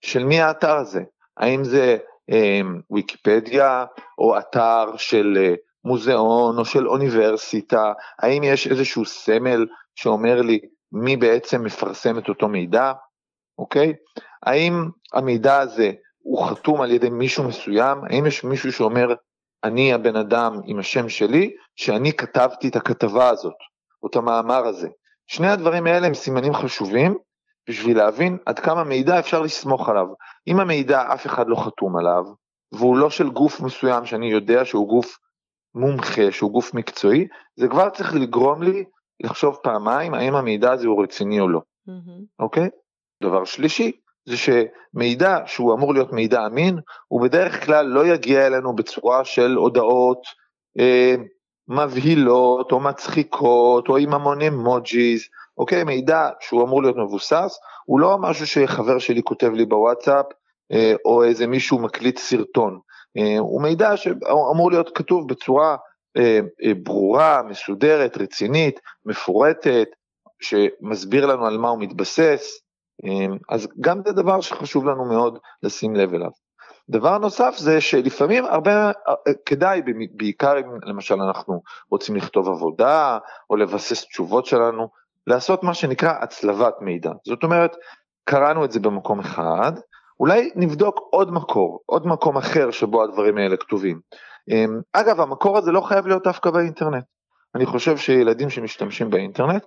של 0.00 0.24
מי 0.24 0.40
האתר 0.40 0.76
הזה, 0.76 1.02
האם 1.36 1.64
זה 1.64 1.98
ויקיפדיה 2.90 3.84
או 4.18 4.38
אתר 4.38 4.96
של 4.96 5.38
אה, 5.40 5.54
מוזיאון 5.84 6.58
או 6.58 6.64
של 6.64 6.88
אוניברסיטה, 6.88 7.92
האם 8.18 8.42
יש 8.44 8.66
איזשהו 8.66 9.04
סמל 9.04 9.66
שאומר 9.94 10.42
לי 10.42 10.60
מי 10.92 11.16
בעצם 11.16 11.64
מפרסם 11.64 12.18
את 12.18 12.28
אותו 12.28 12.48
מידע, 12.48 12.92
אוקיי? 13.58 13.92
האם 14.42 14.88
המידע 15.12 15.58
הזה 15.58 15.92
הוא 16.18 16.44
חתום 16.46 16.80
על 16.80 16.90
ידי 16.90 17.10
מישהו 17.10 17.44
מסוים, 17.44 17.98
האם 18.10 18.26
יש 18.26 18.44
מישהו 18.44 18.72
שאומר 18.72 19.14
אני 19.64 19.92
הבן 19.92 20.16
אדם 20.16 20.60
עם 20.64 20.78
השם 20.78 21.08
שלי, 21.08 21.50
שאני 21.76 22.12
כתבתי 22.12 22.68
את 22.68 22.76
הכתבה 22.76 23.28
הזאת, 23.28 23.56
או 24.02 24.08
את 24.08 24.16
המאמר 24.16 24.66
הזה. 24.66 24.88
שני 25.26 25.48
הדברים 25.48 25.86
האלה 25.86 26.06
הם 26.06 26.14
סימנים 26.14 26.54
חשובים 26.54 27.18
בשביל 27.68 27.96
להבין 27.96 28.38
עד 28.46 28.58
כמה 28.58 28.84
מידע 28.84 29.18
אפשר 29.18 29.40
לסמוך 29.40 29.88
עליו. 29.88 30.06
אם 30.48 30.60
המידע 30.60 31.14
אף 31.14 31.26
אחד 31.26 31.48
לא 31.48 31.56
חתום 31.56 31.96
עליו, 31.96 32.24
והוא 32.72 32.96
לא 32.96 33.10
של 33.10 33.30
גוף 33.30 33.60
מסוים 33.60 34.06
שאני 34.06 34.32
יודע 34.32 34.64
שהוא 34.64 34.88
גוף 34.88 35.18
מומחה, 35.74 36.32
שהוא 36.32 36.52
גוף 36.52 36.74
מקצועי, 36.74 37.26
זה 37.56 37.68
כבר 37.68 37.90
צריך 37.90 38.14
לגרום 38.14 38.62
לי 38.62 38.84
לחשוב 39.22 39.58
פעמיים 39.62 40.14
האם 40.14 40.34
המידע 40.34 40.72
הזה 40.72 40.86
הוא 40.86 41.02
רציני 41.02 41.40
או 41.40 41.48
לא, 41.48 41.60
Mm-hmm. 41.88 42.24
אוקיי? 42.38 42.68
דבר 43.22 43.44
שלישי, 43.44 43.92
זה 44.24 44.36
שמידע 44.36 45.38
שהוא 45.46 45.74
אמור 45.74 45.94
להיות 45.94 46.12
מידע 46.12 46.46
אמין, 46.46 46.78
הוא 47.08 47.22
בדרך 47.22 47.66
כלל 47.66 47.86
לא 47.86 48.06
יגיע 48.06 48.46
אלינו 48.46 48.76
בצורה 48.76 49.24
של 49.24 49.54
הודעות 49.54 50.22
אה, 50.78 51.14
מבהילות 51.68 52.72
או 52.72 52.80
מצחיקות 52.80 53.88
או 53.88 53.96
עם 53.96 54.14
המון 54.14 54.42
אמוג'יז, 54.42 55.22
אוקיי? 55.60 55.84
מידע 55.84 56.28
שהוא 56.40 56.62
אמור 56.62 56.82
להיות 56.82 56.96
מבוסס, 56.96 57.58
הוא 57.84 58.00
לא 58.00 58.18
משהו 58.18 58.46
שחבר 58.46 58.98
שלי 58.98 59.22
כותב 59.22 59.50
לי 59.52 59.66
בוואטסאפ 59.66 60.26
אה, 60.72 60.94
או 61.04 61.24
איזה 61.24 61.46
מישהו 61.46 61.78
מקליט 61.78 62.18
סרטון, 62.18 62.78
אה, 63.16 63.38
הוא 63.38 63.62
מידע 63.62 63.96
שאמור 63.96 64.70
להיות 64.70 64.90
כתוב 64.96 65.28
בצורה 65.28 65.76
אה, 66.16 66.40
ברורה, 66.82 67.42
מסודרת, 67.42 68.16
רצינית, 68.16 68.80
מפורטת, 69.06 69.88
שמסביר 70.40 71.26
לנו 71.26 71.46
על 71.46 71.58
מה 71.58 71.68
הוא 71.68 71.78
מתבסס, 71.78 72.60
אז 73.50 73.68
גם 73.80 74.00
זה 74.06 74.12
דבר 74.12 74.40
שחשוב 74.40 74.86
לנו 74.86 75.04
מאוד 75.04 75.38
לשים 75.62 75.96
לב 75.96 76.14
אליו. 76.14 76.30
דבר 76.90 77.18
נוסף 77.18 77.54
זה 77.56 77.80
שלפעמים 77.80 78.44
הרבה, 78.44 78.90
כדאי, 79.46 79.82
בעיקר 80.12 80.58
אם 80.58 80.64
למשל 80.82 81.14
אנחנו 81.14 81.62
רוצים 81.90 82.16
לכתוב 82.16 82.48
עבודה 82.48 83.18
או 83.50 83.56
לבסס 83.56 84.04
תשובות 84.04 84.46
שלנו, 84.46 84.88
לעשות 85.26 85.62
מה 85.62 85.74
שנקרא 85.74 86.12
הצלבת 86.20 86.74
מידע. 86.80 87.10
זאת 87.26 87.42
אומרת, 87.42 87.76
קראנו 88.24 88.64
את 88.64 88.72
זה 88.72 88.80
במקום 88.80 89.20
אחד, 89.20 89.72
אולי 90.20 90.50
נבדוק 90.54 91.00
עוד 91.10 91.32
מקור, 91.32 91.80
עוד 91.86 92.06
מקום 92.06 92.36
אחר 92.36 92.70
שבו 92.70 93.02
הדברים 93.02 93.38
האלה 93.38 93.56
כתובים. 93.56 94.00
אמ, 94.50 94.80
אגב, 94.92 95.20
המקור 95.20 95.58
הזה 95.58 95.72
לא 95.72 95.80
חייב 95.80 96.06
להיות 96.06 96.24
דווקא 96.24 96.50
באינטרנט. 96.50 97.04
אני 97.54 97.66
חושב 97.66 97.96
שילדים 97.96 98.50
שמשתמשים 98.50 99.10
באינטרנט, 99.10 99.64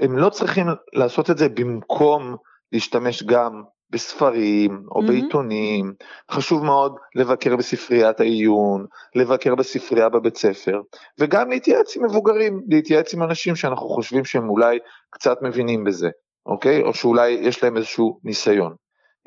הם 0.00 0.18
לא 0.18 0.30
צריכים 0.30 0.66
לעשות 0.92 1.30
את 1.30 1.38
זה 1.38 1.48
במקום 1.48 2.36
להשתמש 2.72 3.22
גם 3.22 3.62
בספרים 3.90 4.82
או 4.90 5.00
Mhm. 5.00 5.06
בעיתונים, 5.06 5.92
חשוב 6.30 6.64
מאוד 6.64 6.96
לבקר 7.14 7.56
בספריית 7.56 8.20
העיון, 8.20 8.86
לבקר 9.14 9.54
בספרייה 9.54 10.08
בבית 10.08 10.36
ספר, 10.36 10.80
וגם 11.20 11.50
להתייעץ 11.50 11.96
עם 11.96 12.04
מבוגרים, 12.04 12.60
להתייעץ 12.68 13.14
עם 13.14 13.22
אנשים 13.22 13.56
שאנחנו 13.56 13.88
חושבים 13.88 14.24
שהם 14.24 14.50
אולי 14.50 14.78
קצת 15.10 15.42
מבינים 15.42 15.84
בזה, 15.84 16.08
אוקיי? 16.46 16.82
או 16.82 16.94
שאולי 16.94 17.28
יש 17.30 17.62
להם 17.64 17.76
איזשהו 17.76 18.20
ניסיון. 18.24 18.74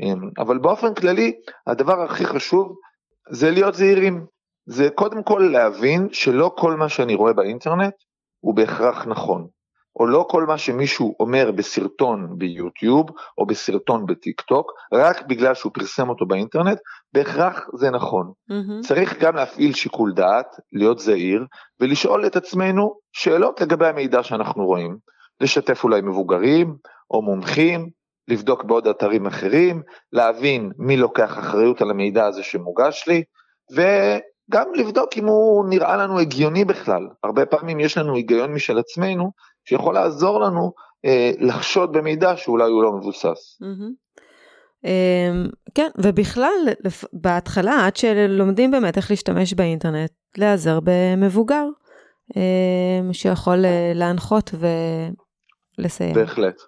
אמ, 0.01 0.29
אבל 0.37 0.57
באופן 0.57 0.93
כללי, 0.93 1.33
הדבר 1.67 2.01
הכי 2.01 2.25
חשוב 2.25 2.75
זה 3.31 3.51
להיות 3.51 3.73
זהירים. 3.75 4.25
זה 4.65 4.89
קודם 4.95 5.23
כל 5.23 5.49
להבין 5.51 6.07
שלא 6.11 6.51
כל 6.57 6.73
מה 6.75 6.89
שאני 6.89 7.15
רואה 7.15 7.33
באינטרנט 7.33 7.93
הוא 8.39 8.55
בהכרח 8.55 9.07
נכון. 9.07 9.47
או 9.99 10.07
לא 10.07 10.25
כל 10.29 10.45
מה 10.45 10.57
שמישהו 10.57 11.15
אומר 11.19 11.51
בסרטון 11.51 12.27
ביוטיוב 12.37 13.09
או 13.37 13.45
בסרטון 13.45 14.05
בטיק 14.05 14.41
טוק, 14.41 14.71
רק 14.93 15.21
בגלל 15.27 15.53
שהוא 15.53 15.71
פרסם 15.73 16.09
אותו 16.09 16.25
באינטרנט, 16.25 16.77
בהכרח 17.13 17.69
זה 17.73 17.89
נכון. 17.89 18.31
Mm-hmm. 18.51 18.87
צריך 18.87 19.19
גם 19.19 19.35
להפעיל 19.35 19.73
שיקול 19.73 20.13
דעת, 20.13 20.55
להיות 20.73 20.99
זהיר, 20.99 21.45
ולשאול 21.79 22.25
את 22.25 22.35
עצמנו 22.35 22.93
שאלות 23.13 23.61
לגבי 23.61 23.87
המידע 23.87 24.23
שאנחנו 24.23 24.65
רואים. 24.65 24.97
לשתף 25.41 25.83
אולי 25.83 26.01
מבוגרים 26.01 26.75
או 27.11 27.21
מומחים, 27.21 27.89
לבדוק 28.27 28.63
בעוד 28.63 28.87
אתרים 28.87 29.25
אחרים, 29.25 29.81
להבין 30.13 30.71
מי 30.77 30.97
לוקח 30.97 31.39
אחריות 31.39 31.81
על 31.81 31.89
המידע 31.89 32.25
הזה 32.25 32.43
שמוגש 32.43 33.07
לי, 33.07 33.23
וגם 33.71 34.65
לבדוק 34.75 35.09
אם 35.17 35.25
הוא 35.25 35.65
נראה 35.69 35.97
לנו 35.97 36.19
הגיוני 36.19 36.65
בכלל. 36.65 37.07
הרבה 37.23 37.45
פעמים 37.45 37.79
יש 37.79 37.97
לנו 37.97 38.15
היגיון 38.15 38.53
משל 38.53 38.79
עצמנו, 38.79 39.31
שיכול 39.65 39.93
לעזור 39.93 40.39
לנו 40.39 40.73
אה, 41.05 41.31
לחשוד 41.39 41.91
במידע 41.91 42.37
שאולי 42.37 42.71
הוא 42.71 42.83
לא 42.83 42.91
מבוסס. 42.91 43.61
אמ, 44.85 45.47
כן, 45.75 45.89
ובכלל, 45.97 46.69
בהתחלה, 47.13 47.85
עד 47.85 47.95
שלומדים 47.95 48.71
באמת 48.71 48.97
איך 48.97 49.11
להשתמש 49.11 49.53
באינטרנט, 49.53 50.11
להיעזר 50.37 50.79
במבוגר, 50.83 51.65
אמ, 52.35 53.13
שיכול 53.13 53.65
אה, 53.65 53.91
להנחות 53.95 54.51
ולסייע. 55.77 56.13
בהחלט. 56.13 56.61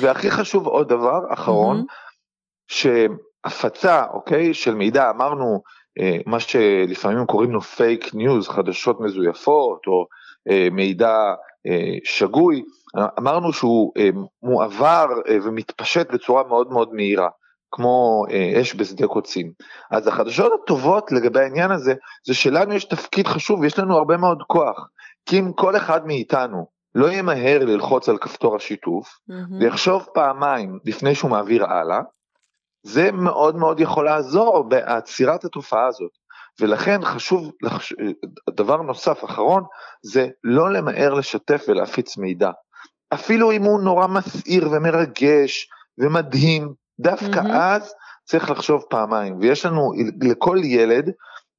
והכי 0.00 0.30
חשוב 0.30 0.66
עוד 0.66 0.88
דבר 0.88 1.20
אחרון, 1.32 1.76
מהמם. 1.76 1.86
שהפצה, 2.66 4.04
אוקיי, 4.12 4.54
של 4.54 4.74
מידע, 4.74 5.10
אמרנו, 5.10 5.62
אה, 6.00 6.16
מה 6.26 6.40
שלפעמים 6.40 7.26
קוראים 7.26 7.50
לו 7.50 7.60
פייק 7.60 8.14
ניוז, 8.14 8.48
חדשות 8.48 9.00
מזויפות, 9.00 9.86
או 9.86 10.06
אה, 10.50 10.68
מידע 10.72 11.34
שגוי, 12.04 12.62
אמרנו 13.18 13.52
שהוא 13.52 13.92
אה, 13.96 14.08
מועבר 14.42 15.06
אה, 15.28 15.36
ומתפשט 15.42 16.10
בצורה 16.12 16.42
מאוד 16.48 16.72
מאוד 16.72 16.94
מהירה, 16.94 17.28
כמו 17.72 18.24
אה, 18.30 18.60
אש 18.60 18.74
בשדה 18.74 19.06
קוצים. 19.06 19.52
אז 19.90 20.06
החדשות 20.06 20.52
הטובות 20.62 21.12
לגבי 21.12 21.40
העניין 21.40 21.70
הזה, 21.70 21.94
זה 22.26 22.34
שלנו 22.34 22.74
יש 22.74 22.84
תפקיד 22.84 23.26
חשוב 23.26 23.60
ויש 23.60 23.78
לנו 23.78 23.96
הרבה 23.96 24.16
מאוד 24.16 24.42
כוח. 24.46 24.88
כי 25.26 25.40
אם 25.40 25.52
כל 25.52 25.76
אחד 25.76 26.06
מאיתנו 26.06 26.66
לא 26.94 27.12
ימהר 27.12 27.64
ללחוץ 27.64 28.08
על 28.08 28.18
כפתור 28.18 28.56
השיתוף, 28.56 29.18
מהמם. 29.28 29.60
ויחשוב 29.60 30.06
פעמיים 30.14 30.78
לפני 30.84 31.14
שהוא 31.14 31.30
מעביר 31.30 31.64
הלאה, 31.64 32.00
זה 32.82 33.12
מאוד 33.12 33.56
מאוד 33.56 33.80
יכול 33.80 34.04
לעזור 34.04 34.62
בעצירת 34.68 35.44
התופעה 35.44 35.86
הזאת. 35.86 36.10
ולכן 36.60 37.04
חשוב, 37.04 37.52
לחש... 37.62 37.92
דבר 38.50 38.76
נוסף 38.76 39.24
אחרון, 39.24 39.64
זה 40.02 40.28
לא 40.44 40.72
למהר 40.72 41.14
לשתף 41.14 41.64
ולהפיץ 41.68 42.16
מידע. 42.16 42.50
אפילו 43.14 43.52
אם 43.52 43.62
הוא 43.62 43.80
נורא 43.80 44.06
מסעיר 44.06 44.70
ומרגש 44.70 45.68
ומדהים, 45.98 46.72
דווקא 47.00 47.40
מהמם. 47.40 47.50
אז 47.50 47.94
צריך 48.24 48.50
לחשוב 48.50 48.82
פעמיים. 48.90 49.38
ויש 49.40 49.66
לנו 49.66 49.92
לכל 50.22 50.58
ילד 50.64 51.10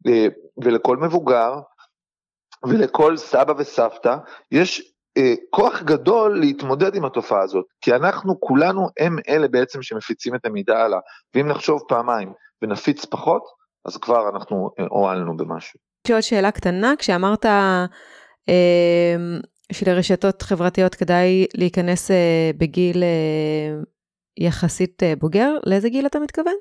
אה, 0.08 0.28
ולכל 0.64 0.98
מבוגר 0.98 1.54
ולכל 2.68 3.18
סבא 3.18 3.54
וסבתא, 3.58 4.16
יש 4.52 4.94
אה, 5.18 5.34
כוח 5.50 5.82
גדול 5.82 6.40
להתמודד 6.40 6.96
עם 6.96 7.06
התופעה 7.06 7.42
הזאת, 7.42 7.66
כי 7.82 7.96
אנחנו 7.96 8.40
כולנו 8.40 8.90
הם 9.00 9.16
אלה 9.30 9.48
בעצם 9.48 9.82
שמפיצים 9.82 10.36
את 10.36 10.46
המידע 10.46 10.78
הלאה, 10.78 11.00
ואם 11.36 11.48
נחשוב 11.48 11.82
פעמיים 11.88 12.34
ונפיץ 12.62 13.06
פחות, 13.06 13.44
אז 13.86 13.98
כבר 13.98 14.30
אנחנו 14.36 14.70
אה, 14.80 14.86
הועלנו 14.90 15.38
במשהו. 15.38 15.80
יש 16.06 16.10
לי 16.10 16.14
עוד 16.14 16.24
שאלה 16.24 16.52
קטנה, 16.52 16.94
כשאמרת 16.98 17.46
אמ, 18.50 19.40
שלרשתות 19.72 20.42
חברתיות 20.42 20.96
כדאי 20.96 21.46
להיכנס 21.58 22.12
אה, 22.12 22.52
בגיל 22.58 23.04
אה, 23.04 23.82
יחסית 24.38 25.04
אה, 25.04 25.14
בוגר, 25.20 25.54
לאיזה 25.66 25.90
גיל 25.90 26.06
אתה 26.06 26.20
מתכוון? 26.20 26.54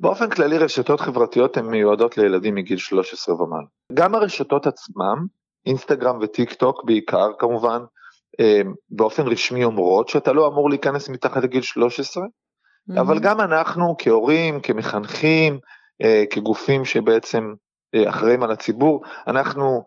באופן 0.00 0.30
כללי 0.30 0.58
רשתות 0.58 1.00
חברתיות 1.00 1.56
הן 1.56 1.66
מיועדות 1.66 2.18
לילדים 2.18 2.54
מגיל 2.54 2.78
13 2.78 3.34
ומעלה. 3.34 3.66
גם 3.94 4.14
הרשתות 4.14 4.66
עצמם, 4.66 5.26
אינסטגרם 5.66 6.18
וטיק 6.22 6.52
טוק 6.52 6.84
בעיקר 6.84 7.30
כמובן, 7.38 7.80
אה, 8.40 8.60
באופן 8.90 9.26
רשמי 9.26 9.64
אומרות 9.64 10.08
שאתה 10.08 10.32
לא 10.32 10.46
אמור 10.46 10.70
להיכנס 10.70 11.08
מתחת 11.08 11.42
לגיל 11.42 11.62
13, 11.62 12.24
אבל 12.90 13.04
מהמם. 13.04 13.20
גם 13.20 13.40
אנחנו 13.40 13.94
כהורים, 13.98 14.60
כמחנכים, 14.60 15.54
אה, 15.54 15.58
כגופים 16.30 16.84
שבעצם 16.84 17.54
אה, 17.94 18.08
אחראים 18.08 18.42
על 18.42 18.50
הציבור, 18.50 19.02
אנחנו 19.26 19.84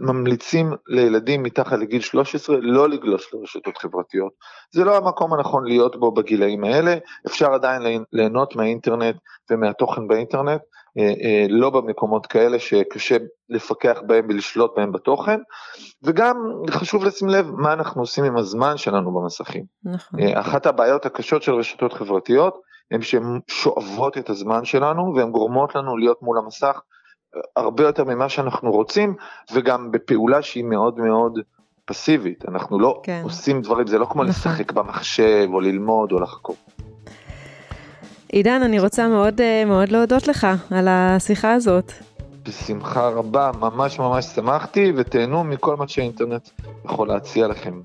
ממליצים 0.00 0.72
לילדים 0.88 1.42
מתחת 1.42 1.78
לגיל 1.78 2.00
13 2.00 2.56
לא 2.60 2.88
לגלוש 2.88 3.34
לרשתות 3.34 3.78
חברתיות. 3.78 4.32
זה 4.74 4.84
לא 4.84 4.96
המקום 4.96 5.34
הנכון 5.34 5.64
להיות 5.64 6.00
בו 6.00 6.12
בגילאים 6.12 6.64
האלה, 6.64 6.96
אפשר 7.26 7.54
עדיין 7.54 7.82
ליהנות 8.12 8.56
מהאינטרנט 8.56 9.16
ומהתוכן 9.50 10.08
באינטרנט, 10.08 10.60
אה, 10.98 11.12
אה, 11.22 11.46
לא 11.48 11.70
במקומות 11.70 12.26
כאלה 12.26 12.58
שקשה 12.58 13.16
לפקח 13.48 14.00
בהם 14.06 14.26
ולשלוט 14.28 14.72
בהם 14.76 14.92
בתוכן, 14.92 15.38
וגם 16.02 16.36
חשוב 16.70 17.04
לשים 17.04 17.28
לב 17.28 17.50
מה 17.50 17.72
אנחנו 17.72 18.02
עושים 18.02 18.24
עם 18.24 18.36
הזמן 18.36 18.76
שלנו 18.76 19.14
במסכים. 19.14 19.64
נכון. 19.84 20.20
אה, 20.20 20.40
אחת 20.40 20.66
הבעיות 20.66 21.06
הקשות 21.06 21.42
של 21.42 21.54
רשתות 21.54 21.92
חברתיות, 21.92 22.60
הן 22.90 23.02
שהן 23.02 23.40
שואבות 23.46 24.18
את 24.18 24.30
הזמן 24.30 24.64
שלנו 24.64 25.14
והן 25.16 25.30
גורמות 25.30 25.74
לנו 25.74 25.96
להיות 25.96 26.22
מול 26.22 26.38
המסך 26.38 26.80
הרבה 27.56 27.82
יותר 27.82 28.04
ממה 28.04 28.28
שאנחנו 28.28 28.70
רוצים, 28.70 29.14
וגם 29.52 29.90
בפעולה 29.90 30.42
שהיא 30.42 30.64
מאוד 30.64 30.98
מאוד 30.98 31.38
פסיבית. 31.84 32.44
אנחנו 32.48 32.80
לא 32.80 33.00
כן. 33.02 33.20
עושים 33.24 33.62
דברים, 33.62 33.86
זה 33.86 33.98
לא 33.98 34.04
כמו 34.04 34.24
נכון. 34.24 34.26
לשחק 34.26 34.72
במחשב 34.72 35.48
או 35.52 35.60
ללמוד 35.60 36.12
או 36.12 36.20
לחקור. 36.20 36.56
עידן, 38.28 38.62
אני 38.62 38.80
רוצה 38.80 39.08
מאוד 39.08 39.40
אה, 39.40 39.64
מאוד 39.66 39.88
להודות 39.88 40.28
לך 40.28 40.46
על 40.70 40.88
השיחה 40.88 41.52
הזאת. 41.52 41.92
בשמחה 42.42 43.08
רבה, 43.08 43.50
ממש 43.60 43.98
ממש 43.98 44.24
שמחתי, 44.24 44.92
ותהנו 44.96 45.44
מכל 45.44 45.76
מה 45.76 45.88
שהאינטרנט 45.88 46.48
יכול 46.84 47.08
להציע 47.08 47.46
לכם. 47.46 47.80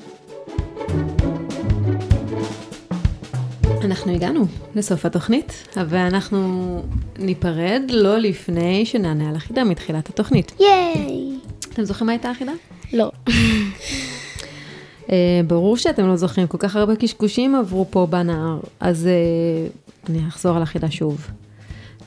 אנחנו 3.86 4.12
הגענו 4.12 4.46
לסוף 4.76 5.06
התוכנית, 5.06 5.68
ואנחנו 5.90 6.82
ניפרד 7.20 7.82
לא 7.90 8.18
לפני 8.18 8.86
שנענה 8.86 9.30
על 9.30 9.36
החידה 9.36 9.64
מתחילת 9.64 10.10
התוכנית. 10.10 10.52
ייי! 10.60 11.30
אתם 11.74 11.84
זוכרים 11.84 12.06
מה 12.06 12.12
הייתה 12.12 12.30
החידה? 12.30 12.52
לא. 12.94 13.12
uh, 13.28 15.12
ברור 15.48 15.78
שאתם 15.78 16.08
לא 16.08 16.16
זוכרים, 16.16 16.48
כל 16.48 16.58
כך 16.58 16.76
הרבה 16.76 16.96
קשקושים 16.96 17.56
עברו 17.56 17.86
פה 17.90 18.08
בנהר, 18.10 18.60
אז 18.80 19.08
uh, 19.08 20.10
אני 20.10 20.28
אחזור 20.28 20.56
על 20.56 20.62
החידה 20.62 20.92
שוב. 20.92 21.28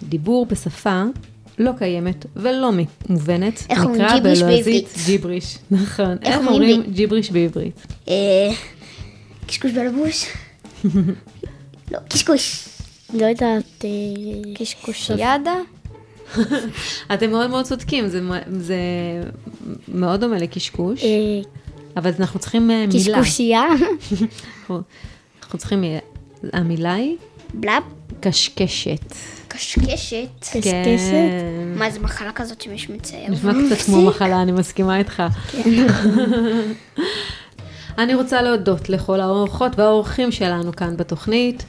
דיבור 0.03 0.47
בשפה 0.47 1.03
לא 1.59 1.71
קיימת 1.79 2.27
ולא 2.37 2.71
מובנת, 3.09 3.67
איך 3.71 3.85
אומרים 3.85 4.07
ג'יבריש 4.15 4.43
בעברית? 4.43 4.95
ג'יבריש, 5.07 5.59
נכון. 5.71 6.17
איך 6.23 6.47
אומרים 6.47 6.83
ג'יבריש 6.93 7.31
בעברית? 7.31 7.87
אה, 8.09 8.15
קשקוש 9.47 9.73
בלבוש? 9.73 10.27
לא, 11.91 11.99
קשקוש. 12.09 12.69
לא 13.15 13.27
יודעת, 13.27 13.85
קשקוש 14.59 15.11
ידה? 15.11 15.55
אתם 17.15 17.31
מאוד 17.31 17.51
מאוד 17.51 17.65
צודקים, 17.65 18.09
זה, 18.09 18.21
זה 18.51 18.77
מאוד 19.89 20.21
דומה 20.21 20.37
לקשקוש, 20.39 21.03
אבל 21.97 22.11
אנחנו 22.21 22.41
צריכים 22.41 22.67
מילה. 22.69 22.93
קשקושייה? 22.93 23.63
אנחנו 25.43 25.59
צריכים, 25.59 25.85
המילה 26.53 26.95
היא? 26.95 27.17
בלאב? 27.55 27.83
קשקשת. 28.21 29.15
קשקשת? 29.49 30.29
קשקשת? 30.41 30.65
מה, 31.77 31.91
זה 31.91 32.01
מחלה 32.01 32.33
כזאת 32.33 32.61
שמישהו 32.61 32.95
מצייר? 32.95 33.31
נשמע 33.31 33.53
קצת 33.53 33.85
כמו 33.85 34.03
מחלה, 34.03 34.43
אני 34.43 34.53
מסכימה 34.53 34.99
איתך. 34.99 35.23
כן. 35.53 35.87
אני 37.99 38.15
רוצה 38.15 38.43
להודות 38.43 38.89
לכל 38.89 39.21
האורחות 39.21 39.79
והאורחים 39.79 40.33
שלנו 40.33 40.73
כאן 40.73 40.97
בתוכנית. 40.97 41.65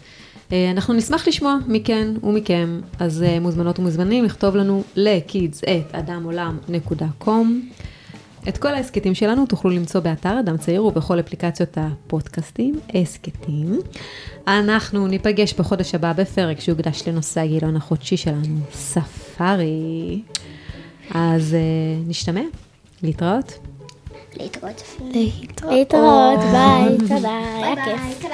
אה, 0.51 0.71
אנחנו 0.71 0.93
נשמח 0.93 1.27
לשמוע 1.27 1.57
מכן 1.67 2.07
ומכם, 2.23 2.81
אז 2.99 3.23
אה, 3.23 3.39
מוזמנות 3.39 3.79
ומוזמנים 3.79 4.25
לכתוב 4.25 4.55
לנו 4.55 4.83
ל-kids@adamעולם.com. 4.95 7.29
את 8.49 8.57
כל 8.57 8.67
ההסכתים 8.67 9.15
שלנו 9.15 9.45
תוכלו 9.45 9.71
למצוא 9.71 10.01
באתר 10.01 10.39
אדם 10.39 10.57
צעיר 10.57 10.85
ובכל 10.85 11.19
אפליקציות 11.19 11.77
הפודקאסטים, 11.77 12.79
הסכתים. 12.93 13.79
אנחנו 14.47 15.07
ניפגש 15.07 15.53
בחודש 15.53 15.95
הבא 15.95 16.13
בפרק 16.13 16.59
שהוקדש 16.59 17.07
לנושא 17.07 17.41
הגיליון 17.41 17.75
החודשי 17.75 18.17
שלנו, 18.17 18.59
ספארי. 18.73 20.21
אז 21.11 21.55
uh, 21.55 21.57
נשתמע, 22.09 22.41
להתראות. 24.37 24.83
להתראות. 25.11 25.73
להתראות, 25.73 26.39
ביי, 26.39 26.97
תודה, 27.09 27.37
היה 27.55 27.85
כיף. 27.85 28.29